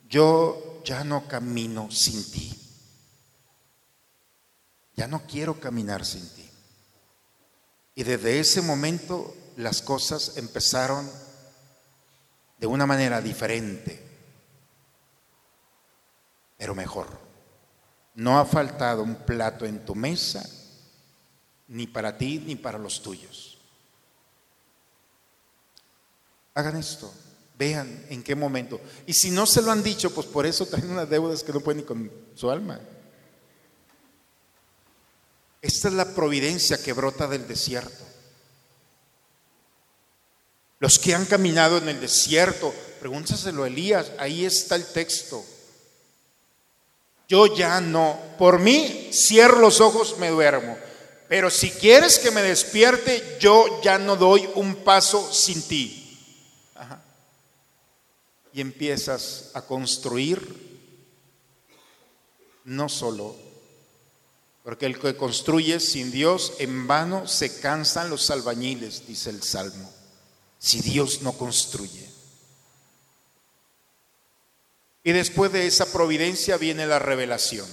[0.09, 2.59] Yo ya no camino sin ti.
[4.95, 6.49] Ya no quiero caminar sin ti.
[7.95, 11.09] Y desde ese momento las cosas empezaron
[12.59, 14.01] de una manera diferente,
[16.57, 17.09] pero mejor.
[18.15, 20.49] No ha faltado un plato en tu mesa,
[21.69, 23.59] ni para ti ni para los tuyos.
[26.55, 27.13] Hagan esto,
[27.59, 28.81] vean en qué momento.
[29.07, 31.61] Y si no se lo han dicho, pues por eso traen unas deudas que no
[31.61, 32.81] pueden ni con su alma.
[35.61, 38.05] Esta es la providencia que brota del desierto.
[40.81, 45.45] Los que han caminado en el desierto, pregúntaselo a Elías, ahí está el texto.
[47.29, 50.77] Yo ya no, por mí cierro los ojos, me duermo.
[51.29, 56.03] Pero si quieres que me despierte, yo ya no doy un paso sin ti.
[58.53, 60.73] Y empiezas a construir
[62.65, 63.37] no solo,
[64.63, 69.93] porque el que construye sin Dios, en vano se cansan los albañiles, dice el Salmo,
[70.59, 72.09] si Dios no construye.
[75.05, 77.69] Y después de esa providencia viene la revelación.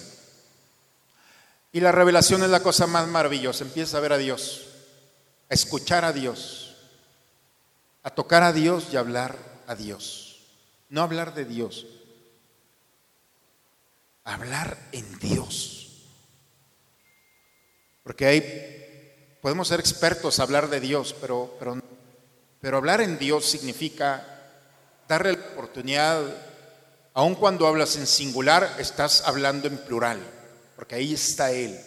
[1.72, 3.64] Y la revelación es la cosa más maravillosa.
[3.64, 4.66] Empieza a ver a Dios,
[5.50, 6.76] a escuchar a Dios,
[8.02, 10.29] a tocar a Dios y a hablar a Dios.
[10.90, 11.86] No hablar de Dios,
[14.24, 15.76] hablar en Dios.
[18.04, 21.82] Porque hay, podemos ser expertos a hablar de Dios, pero, pero,
[22.60, 24.26] pero hablar en Dios significa
[25.08, 26.24] darle la oportunidad,
[27.14, 30.20] aun cuando hablas en singular, estás hablando en plural
[30.80, 31.78] porque ahí está Él.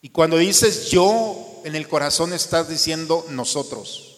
[0.00, 4.11] Y cuando dices yo, en el corazón estás diciendo nosotros.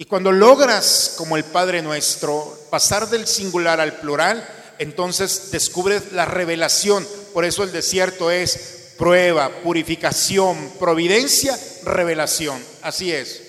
[0.00, 6.24] Y cuando logras, como el Padre nuestro, pasar del singular al plural, entonces descubres la
[6.24, 7.04] revelación.
[7.34, 12.62] Por eso el desierto es prueba, purificación, providencia, revelación.
[12.82, 13.42] Así es.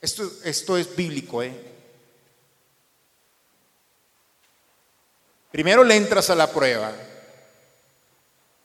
[0.00, 1.52] Esto, esto es bíblico, ¿eh?
[5.50, 6.92] Primero le entras a la prueba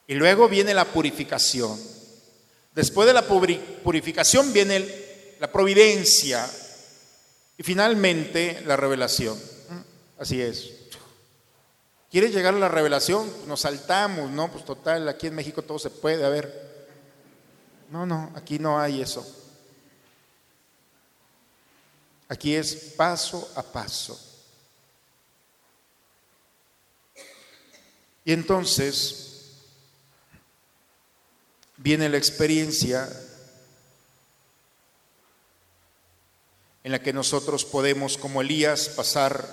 [0.06, 1.80] y luego viene la purificación.
[2.76, 6.48] Después de la purificación viene la providencia
[7.58, 9.40] y finalmente la revelación.
[10.20, 10.72] Así es.
[12.10, 13.30] ¿Quieres llegar a la revelación?
[13.48, 14.52] Nos saltamos, ¿no?
[14.52, 16.68] Pues total, aquí en México todo se puede, a ver.
[17.90, 19.26] No, no, aquí no hay eso.
[22.30, 24.20] Aquí es paso a paso.
[28.26, 29.28] Y entonces
[31.78, 33.10] viene la experiencia
[36.84, 39.48] en la que nosotros podemos, como Elías, pasar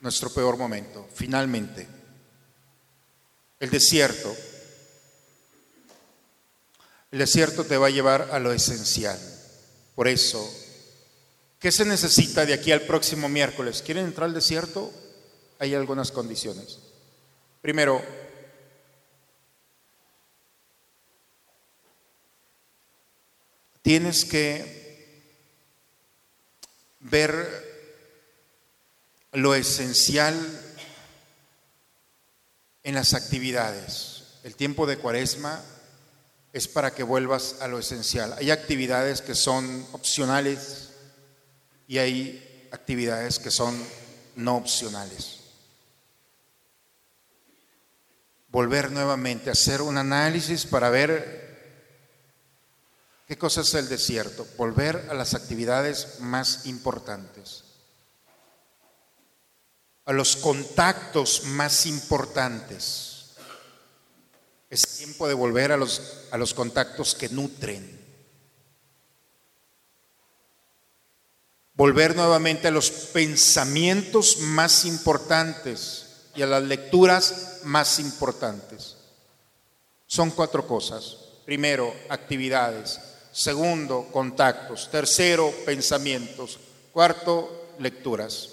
[0.00, 1.88] nuestro peor momento, finalmente.
[3.58, 4.34] El desierto.
[7.10, 9.18] El desierto te va a llevar a lo esencial.
[9.94, 10.48] Por eso
[11.58, 13.82] ¿Qué se necesita de aquí al próximo miércoles?
[13.84, 14.92] ¿Quieren entrar al desierto?
[15.58, 16.78] Hay algunas condiciones.
[17.62, 18.02] Primero,
[23.86, 25.22] tienes que
[26.98, 27.30] ver
[29.30, 30.34] lo esencial
[32.82, 34.40] en las actividades.
[34.42, 35.62] el tiempo de cuaresma
[36.52, 38.34] es para que vuelvas a lo esencial.
[38.38, 40.88] Hay actividades que son opcionales
[41.86, 43.80] y hay actividades que son
[44.34, 45.42] no opcionales.
[48.48, 51.45] Volver nuevamente a hacer un análisis para ver
[53.26, 54.46] qué cosa es el desierto.
[54.56, 57.66] Volver a las actividades más importantes
[60.06, 63.32] a los contactos más importantes.
[64.70, 66.00] Es tiempo de volver a los,
[66.30, 68.04] a los contactos que nutren.
[71.74, 78.96] Volver nuevamente a los pensamientos más importantes y a las lecturas más importantes.
[80.06, 81.16] Son cuatro cosas.
[81.44, 83.00] Primero, actividades.
[83.36, 84.90] Segundo, contactos.
[84.90, 86.58] Tercero, pensamientos.
[86.90, 88.48] Cuarto, lecturas.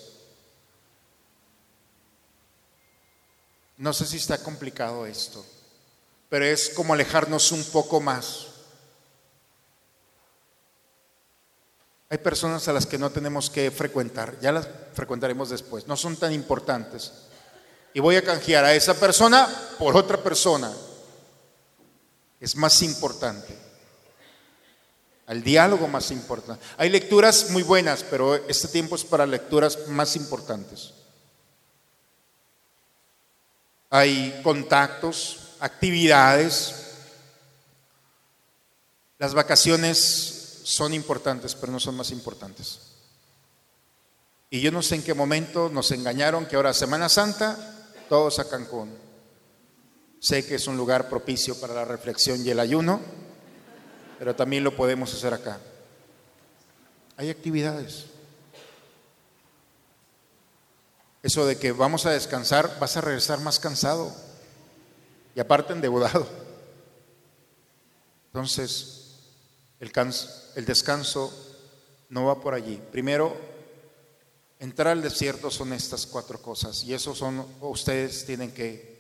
[3.77, 5.45] No sé si está complicado esto,
[6.27, 8.47] pero es como alejarnos un poco más.
[12.10, 16.18] Hay personas a las que no tenemos que frecuentar, ya las frecuentaremos después, no son
[16.18, 17.14] tan importantes.
[17.93, 19.47] Y voy a canjear a esa persona
[19.80, 20.73] por otra persona.
[22.41, 23.62] Es más importante.
[25.27, 26.63] Al diálogo más importante.
[26.77, 30.93] Hay lecturas muy buenas, pero este tiempo es para lecturas más importantes.
[33.95, 36.73] hay contactos, actividades.
[39.19, 42.79] Las vacaciones son importantes, pero no son más importantes.
[44.49, 47.55] Y yo no sé en qué momento nos engañaron que ahora Semana Santa,
[48.09, 48.97] todos a Cancún.
[50.19, 52.99] Sé que es un lugar propicio para la reflexión y el ayuno,
[54.23, 55.59] pero también lo podemos hacer acá.
[57.17, 58.05] Hay actividades.
[61.21, 64.15] Eso de que vamos a descansar, vas a regresar más cansado
[65.35, 66.25] y aparte endeudado.
[68.27, 69.17] Entonces,
[69.81, 69.91] el,
[70.55, 71.29] el descanso
[72.07, 72.81] no va por allí.
[72.93, 73.35] Primero,
[74.57, 78.92] entrar al desierto son estas cuatro cosas y eso son, ustedes tienen que...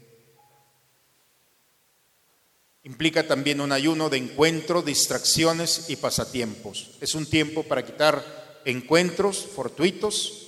[2.83, 6.91] Implica también un ayuno de encuentro, distracciones y pasatiempos.
[6.99, 10.43] Es un tiempo para quitar encuentros fortuitos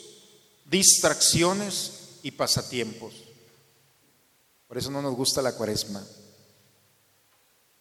[0.66, 3.14] distracciones y pasatiempos.
[4.68, 6.04] Por eso no nos gusta la cuaresma.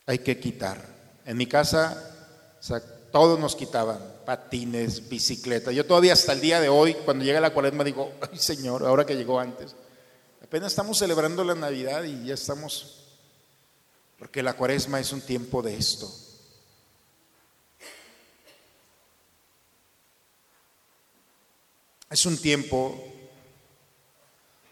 [0.06, 0.94] Hay que quitar.
[1.24, 2.14] En mi casa,
[3.10, 5.72] todos nos quitaban, patines, bicicleta.
[5.72, 9.06] Yo todavía hasta el día de hoy, cuando llega la cuaresma, digo, ay Señor, ahora
[9.06, 9.74] que llegó antes.
[10.42, 13.03] Apenas estamos celebrando la Navidad y ya estamos,
[14.18, 16.12] porque la cuaresma es un tiempo de esto.
[22.10, 23.12] Es un tiempo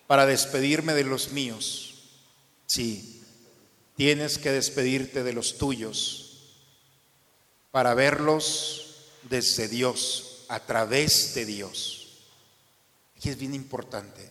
[0.06, 1.94] para despedirme de los míos.
[2.66, 3.22] Sí,
[3.96, 6.22] tienes que despedirte de los tuyos
[7.70, 8.96] para verlos
[9.28, 12.20] desde Dios, a través de Dios.
[13.22, 14.30] Y es bien importante.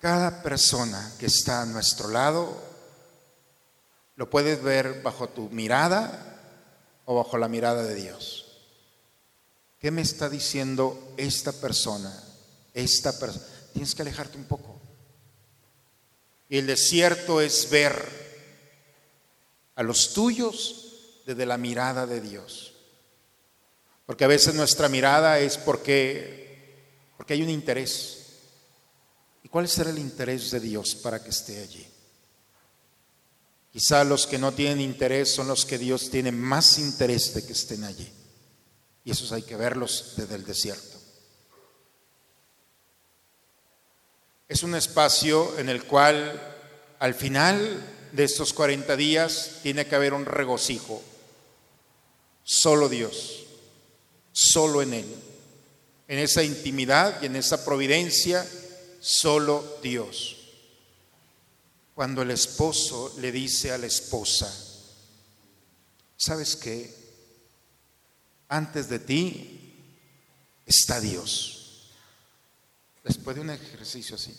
[0.00, 2.62] Cada persona que está a nuestro lado
[4.16, 6.32] lo puedes ver bajo tu mirada
[7.04, 8.46] o bajo la mirada de Dios.
[9.78, 12.12] ¿Qué me está diciendo esta persona?
[12.72, 13.44] Esta persona.
[13.72, 14.80] Tienes que alejarte un poco.
[16.48, 17.94] Y el desierto es ver
[19.74, 22.72] a los tuyos desde la mirada de Dios.
[24.06, 26.86] Porque a veces nuestra mirada es porque,
[27.16, 28.26] porque hay un interés.
[29.42, 31.86] ¿Y cuál será el interés de Dios para que esté allí?
[33.76, 37.52] Quizá los que no tienen interés son los que Dios tiene más interés de que
[37.52, 38.10] estén allí.
[39.04, 40.98] Y esos hay que verlos desde el desierto.
[44.48, 46.40] Es un espacio en el cual
[46.98, 51.02] al final de estos 40 días tiene que haber un regocijo.
[52.44, 53.44] Solo Dios,
[54.32, 55.14] solo en Él.
[56.08, 58.42] En esa intimidad y en esa providencia,
[59.00, 60.35] solo Dios.
[61.96, 64.54] Cuando el esposo le dice a la esposa,
[66.14, 66.94] ¿sabes qué?
[68.50, 69.74] Antes de ti
[70.66, 71.88] está Dios.
[73.02, 74.38] Después de un ejercicio así.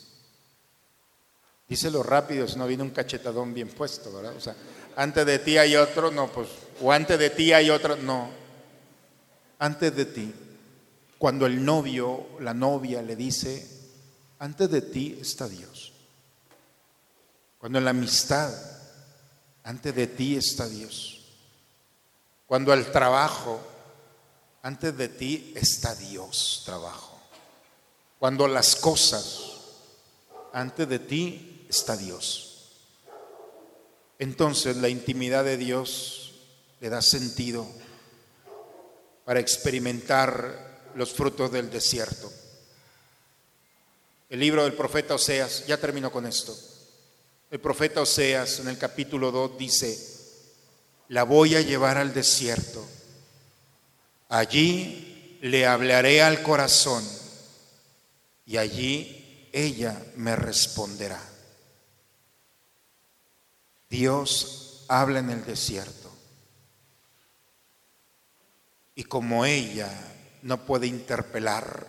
[1.68, 4.36] Díselo rápido, si no viene un cachetadón bien puesto, ¿verdad?
[4.36, 4.56] O sea,
[4.96, 8.30] antes de ti hay otro, no, pues, o antes de ti hay otro, no.
[9.58, 10.32] Antes de ti,
[11.18, 13.68] cuando el novio, la novia le dice,
[14.38, 15.97] antes de ti está Dios.
[17.68, 18.50] Cuando en la amistad,
[19.66, 21.26] antes de ti está Dios.
[22.46, 23.60] Cuando el trabajo,
[24.62, 27.20] antes de ti está Dios, trabajo.
[28.20, 29.42] Cuando las cosas,
[30.54, 32.72] antes de ti está Dios.
[34.18, 36.36] entonces la intimidad de Dios
[36.80, 37.68] le da sentido
[39.26, 42.32] para experimentar los frutos del desierto.
[44.30, 46.77] El libro del profeta Oseas, ya termino con esto.
[47.50, 49.98] El profeta Oseas en el capítulo 2 dice,
[51.08, 52.86] la voy a llevar al desierto.
[54.28, 57.08] Allí le hablaré al corazón
[58.46, 61.22] y allí ella me responderá.
[63.90, 66.12] Dios habla en el desierto.
[68.94, 69.90] Y como ella
[70.42, 71.88] no puede interpelar,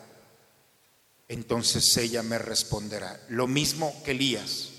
[1.26, 3.20] entonces ella me responderá.
[3.28, 4.77] Lo mismo que Elías.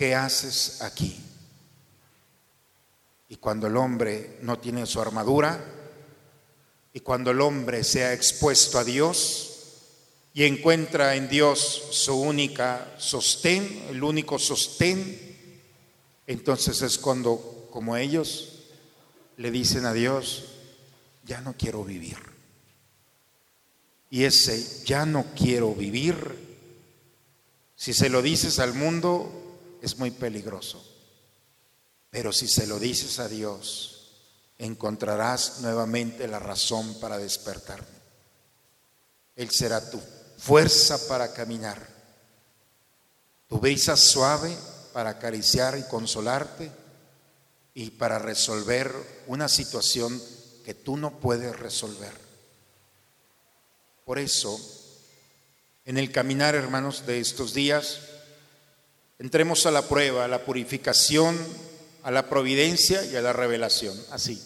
[0.00, 1.14] ¿Qué haces aquí?
[3.28, 5.62] Y cuando el hombre no tiene su armadura,
[6.94, 9.58] y cuando el hombre se ha expuesto a Dios
[10.32, 11.58] y encuentra en Dios
[11.90, 15.36] su única sostén, el único sostén,
[16.26, 18.70] entonces es cuando, como ellos,
[19.36, 20.46] le dicen a Dios,
[21.26, 22.16] ya no quiero vivir.
[24.08, 26.16] Y ese ya no quiero vivir,
[27.76, 29.48] si se lo dices al mundo,
[29.80, 30.84] es muy peligroso.
[32.10, 34.00] Pero si se lo dices a Dios,
[34.58, 38.00] encontrarás nuevamente la razón para despertarme.
[39.36, 40.00] Él será tu
[40.36, 41.86] fuerza para caminar,
[43.48, 44.54] tu brisa suave
[44.92, 46.70] para acariciar y consolarte
[47.74, 48.92] y para resolver
[49.28, 50.20] una situación
[50.64, 52.12] que tú no puedes resolver.
[54.04, 54.60] Por eso,
[55.84, 58.00] en el caminar, hermanos, de estos días,
[59.20, 61.38] entremos a la prueba, a la purificación,
[62.02, 63.94] a la providencia y a la revelación.
[64.10, 64.42] Así.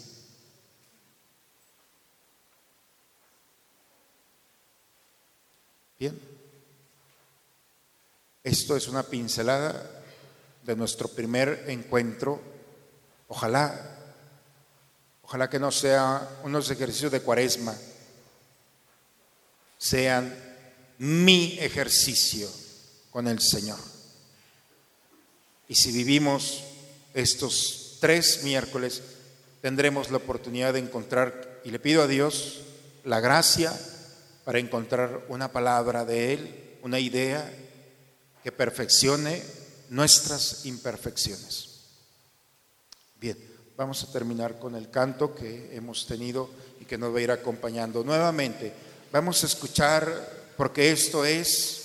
[5.99, 6.21] Bien.
[8.43, 10.03] Esto es una pincelada
[10.65, 12.43] de nuestro primer encuentro,
[13.29, 13.97] ojalá,
[15.23, 17.77] ojalá que no sea unos ejercicios de cuaresma,
[19.79, 20.35] sean
[20.99, 22.51] mi ejercicio
[23.11, 23.94] con el Señor.
[25.69, 26.63] Y si vivimos
[27.15, 29.03] estos tres miércoles,
[29.63, 32.61] tendremos la oportunidad de encontrar, y le pido a Dios
[33.05, 33.73] la gracia
[34.45, 37.51] para encontrar una palabra de Él, una idea
[38.43, 39.43] que perfeccione
[39.89, 41.71] nuestras imperfecciones.
[43.19, 43.39] Bien,
[43.77, 46.51] vamos a terminar con el canto que hemos tenido
[46.81, 48.05] y que nos va a ir acompañando.
[48.05, 48.73] Nuevamente,
[49.11, 51.84] vamos a escuchar, porque esto es,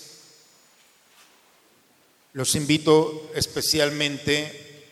[2.34, 4.84] los invito especialmente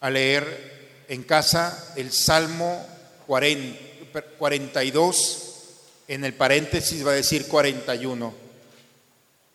[0.00, 2.86] a leer en casa el Salmo
[3.26, 5.40] 42,
[6.08, 8.34] en el paréntesis va a decir 41.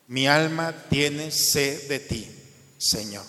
[0.07, 2.35] Mi alma tiene sed de ti.
[2.79, 3.25] Señor.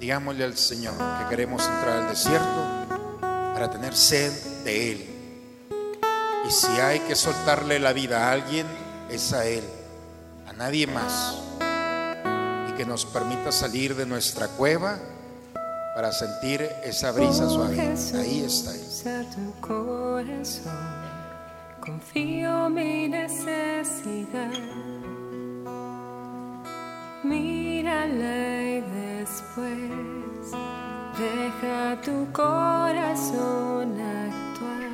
[0.00, 2.86] Digámosle al Señor que queremos entrar al desierto
[3.54, 4.32] para tener sed
[4.64, 5.06] de Él.
[6.48, 8.66] Y si hay que soltarle la vida a alguien,
[9.10, 9.64] es a Él,
[10.56, 11.36] nadie más.
[12.68, 14.98] Y que nos permita salir de nuestra cueva
[15.94, 17.80] para sentir esa brisa suave.
[18.14, 18.72] Ahí está.
[21.80, 24.50] Confío mi necesidad
[27.26, 30.52] mírala y después
[31.18, 34.92] deja tu corazón actuar.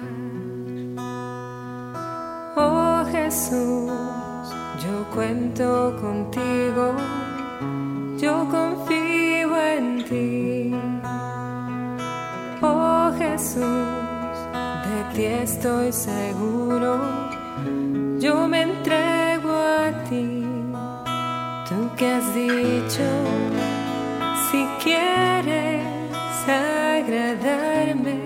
[2.57, 3.91] Oh Jesús,
[4.83, 6.95] yo cuento contigo,
[8.19, 10.75] yo confío en ti.
[12.61, 14.37] Oh Jesús,
[14.87, 17.01] de ti estoy seguro,
[18.19, 20.43] yo me entrego a ti
[21.97, 23.09] que has dicho,
[24.51, 25.85] si quieres
[26.49, 28.19] agradarme,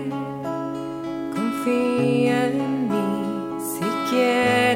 [1.35, 3.07] confía en mí,
[3.59, 4.66] si quieres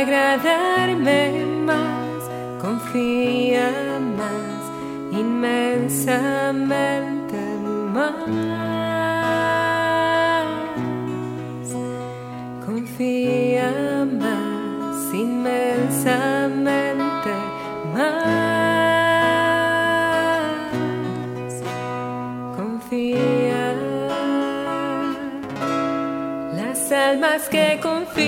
[0.00, 2.22] agradarme más,
[2.60, 3.70] confía
[4.16, 4.62] más,
[5.10, 7.40] inmensamente
[7.94, 8.14] más.
[12.64, 13.70] Confía
[14.22, 16.98] más, inmensamente
[22.56, 23.66] confía.
[26.54, 28.27] Las almas que confían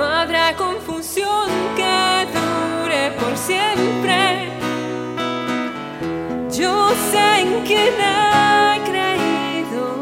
[0.00, 4.48] No confusión que dure por siempre.
[6.50, 10.00] Yo sé en quién he creído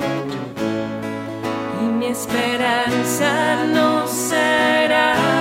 [1.82, 5.37] y mi esperanza no será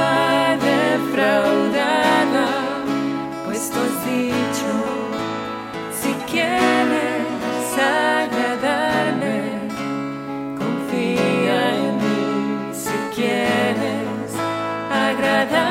[15.17, 15.66] agradarme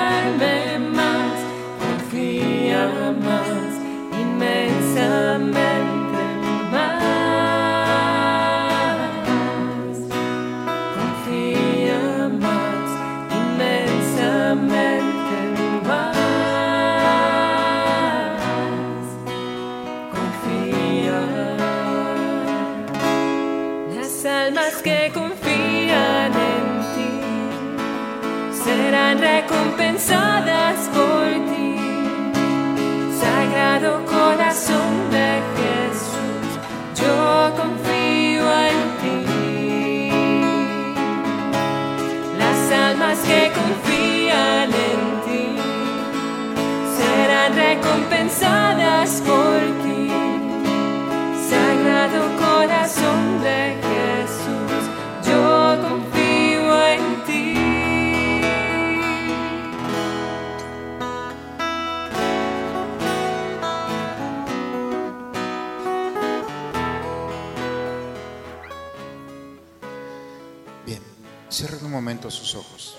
[72.31, 72.97] sus ojos.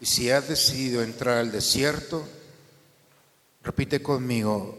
[0.00, 2.26] Y si has decidido entrar al desierto,
[3.62, 4.78] repite conmigo,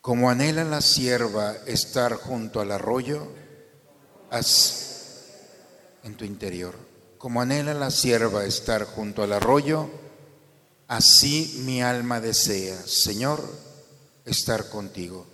[0.00, 3.28] como anhela la sierva estar junto al arroyo,
[4.30, 5.26] haz
[6.04, 6.74] en tu interior.
[7.18, 9.90] Como anhela la sierva estar junto al arroyo,
[10.86, 13.42] así mi alma desea, Señor,
[14.24, 15.26] estar contigo.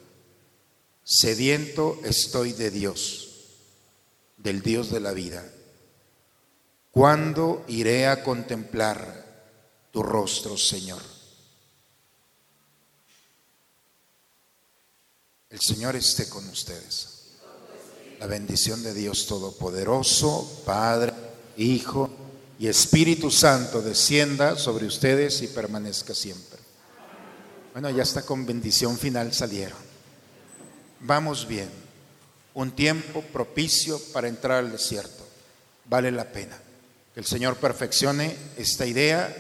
[1.05, 3.23] Sediento estoy de Dios
[4.43, 5.45] del Dios de la vida.
[6.93, 9.25] ¿Cuándo iré a contemplar
[9.91, 11.01] tu rostro, Señor?
[15.49, 17.09] El Señor esté con ustedes.
[18.21, 21.15] La bendición de Dios Todopoderoso, Padre,
[21.57, 22.11] Hijo
[22.59, 26.61] y Espíritu Santo descienda sobre ustedes y permanezca siempre.
[27.73, 29.79] Bueno, ya está con bendición final salieron.
[31.01, 31.71] Vamos bien
[32.53, 35.27] un tiempo propicio para entrar al desierto.
[35.87, 36.62] Vale la pena.
[37.15, 39.35] Que el Señor perfeccione esta idea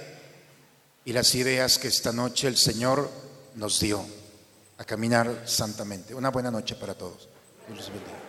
[1.05, 3.11] y las ideas que esta noche el Señor
[3.57, 4.05] nos dio
[4.79, 6.15] a caminar santamente.
[6.15, 7.29] Una buena noche para todos.
[7.67, 8.22] Dios los bendiga.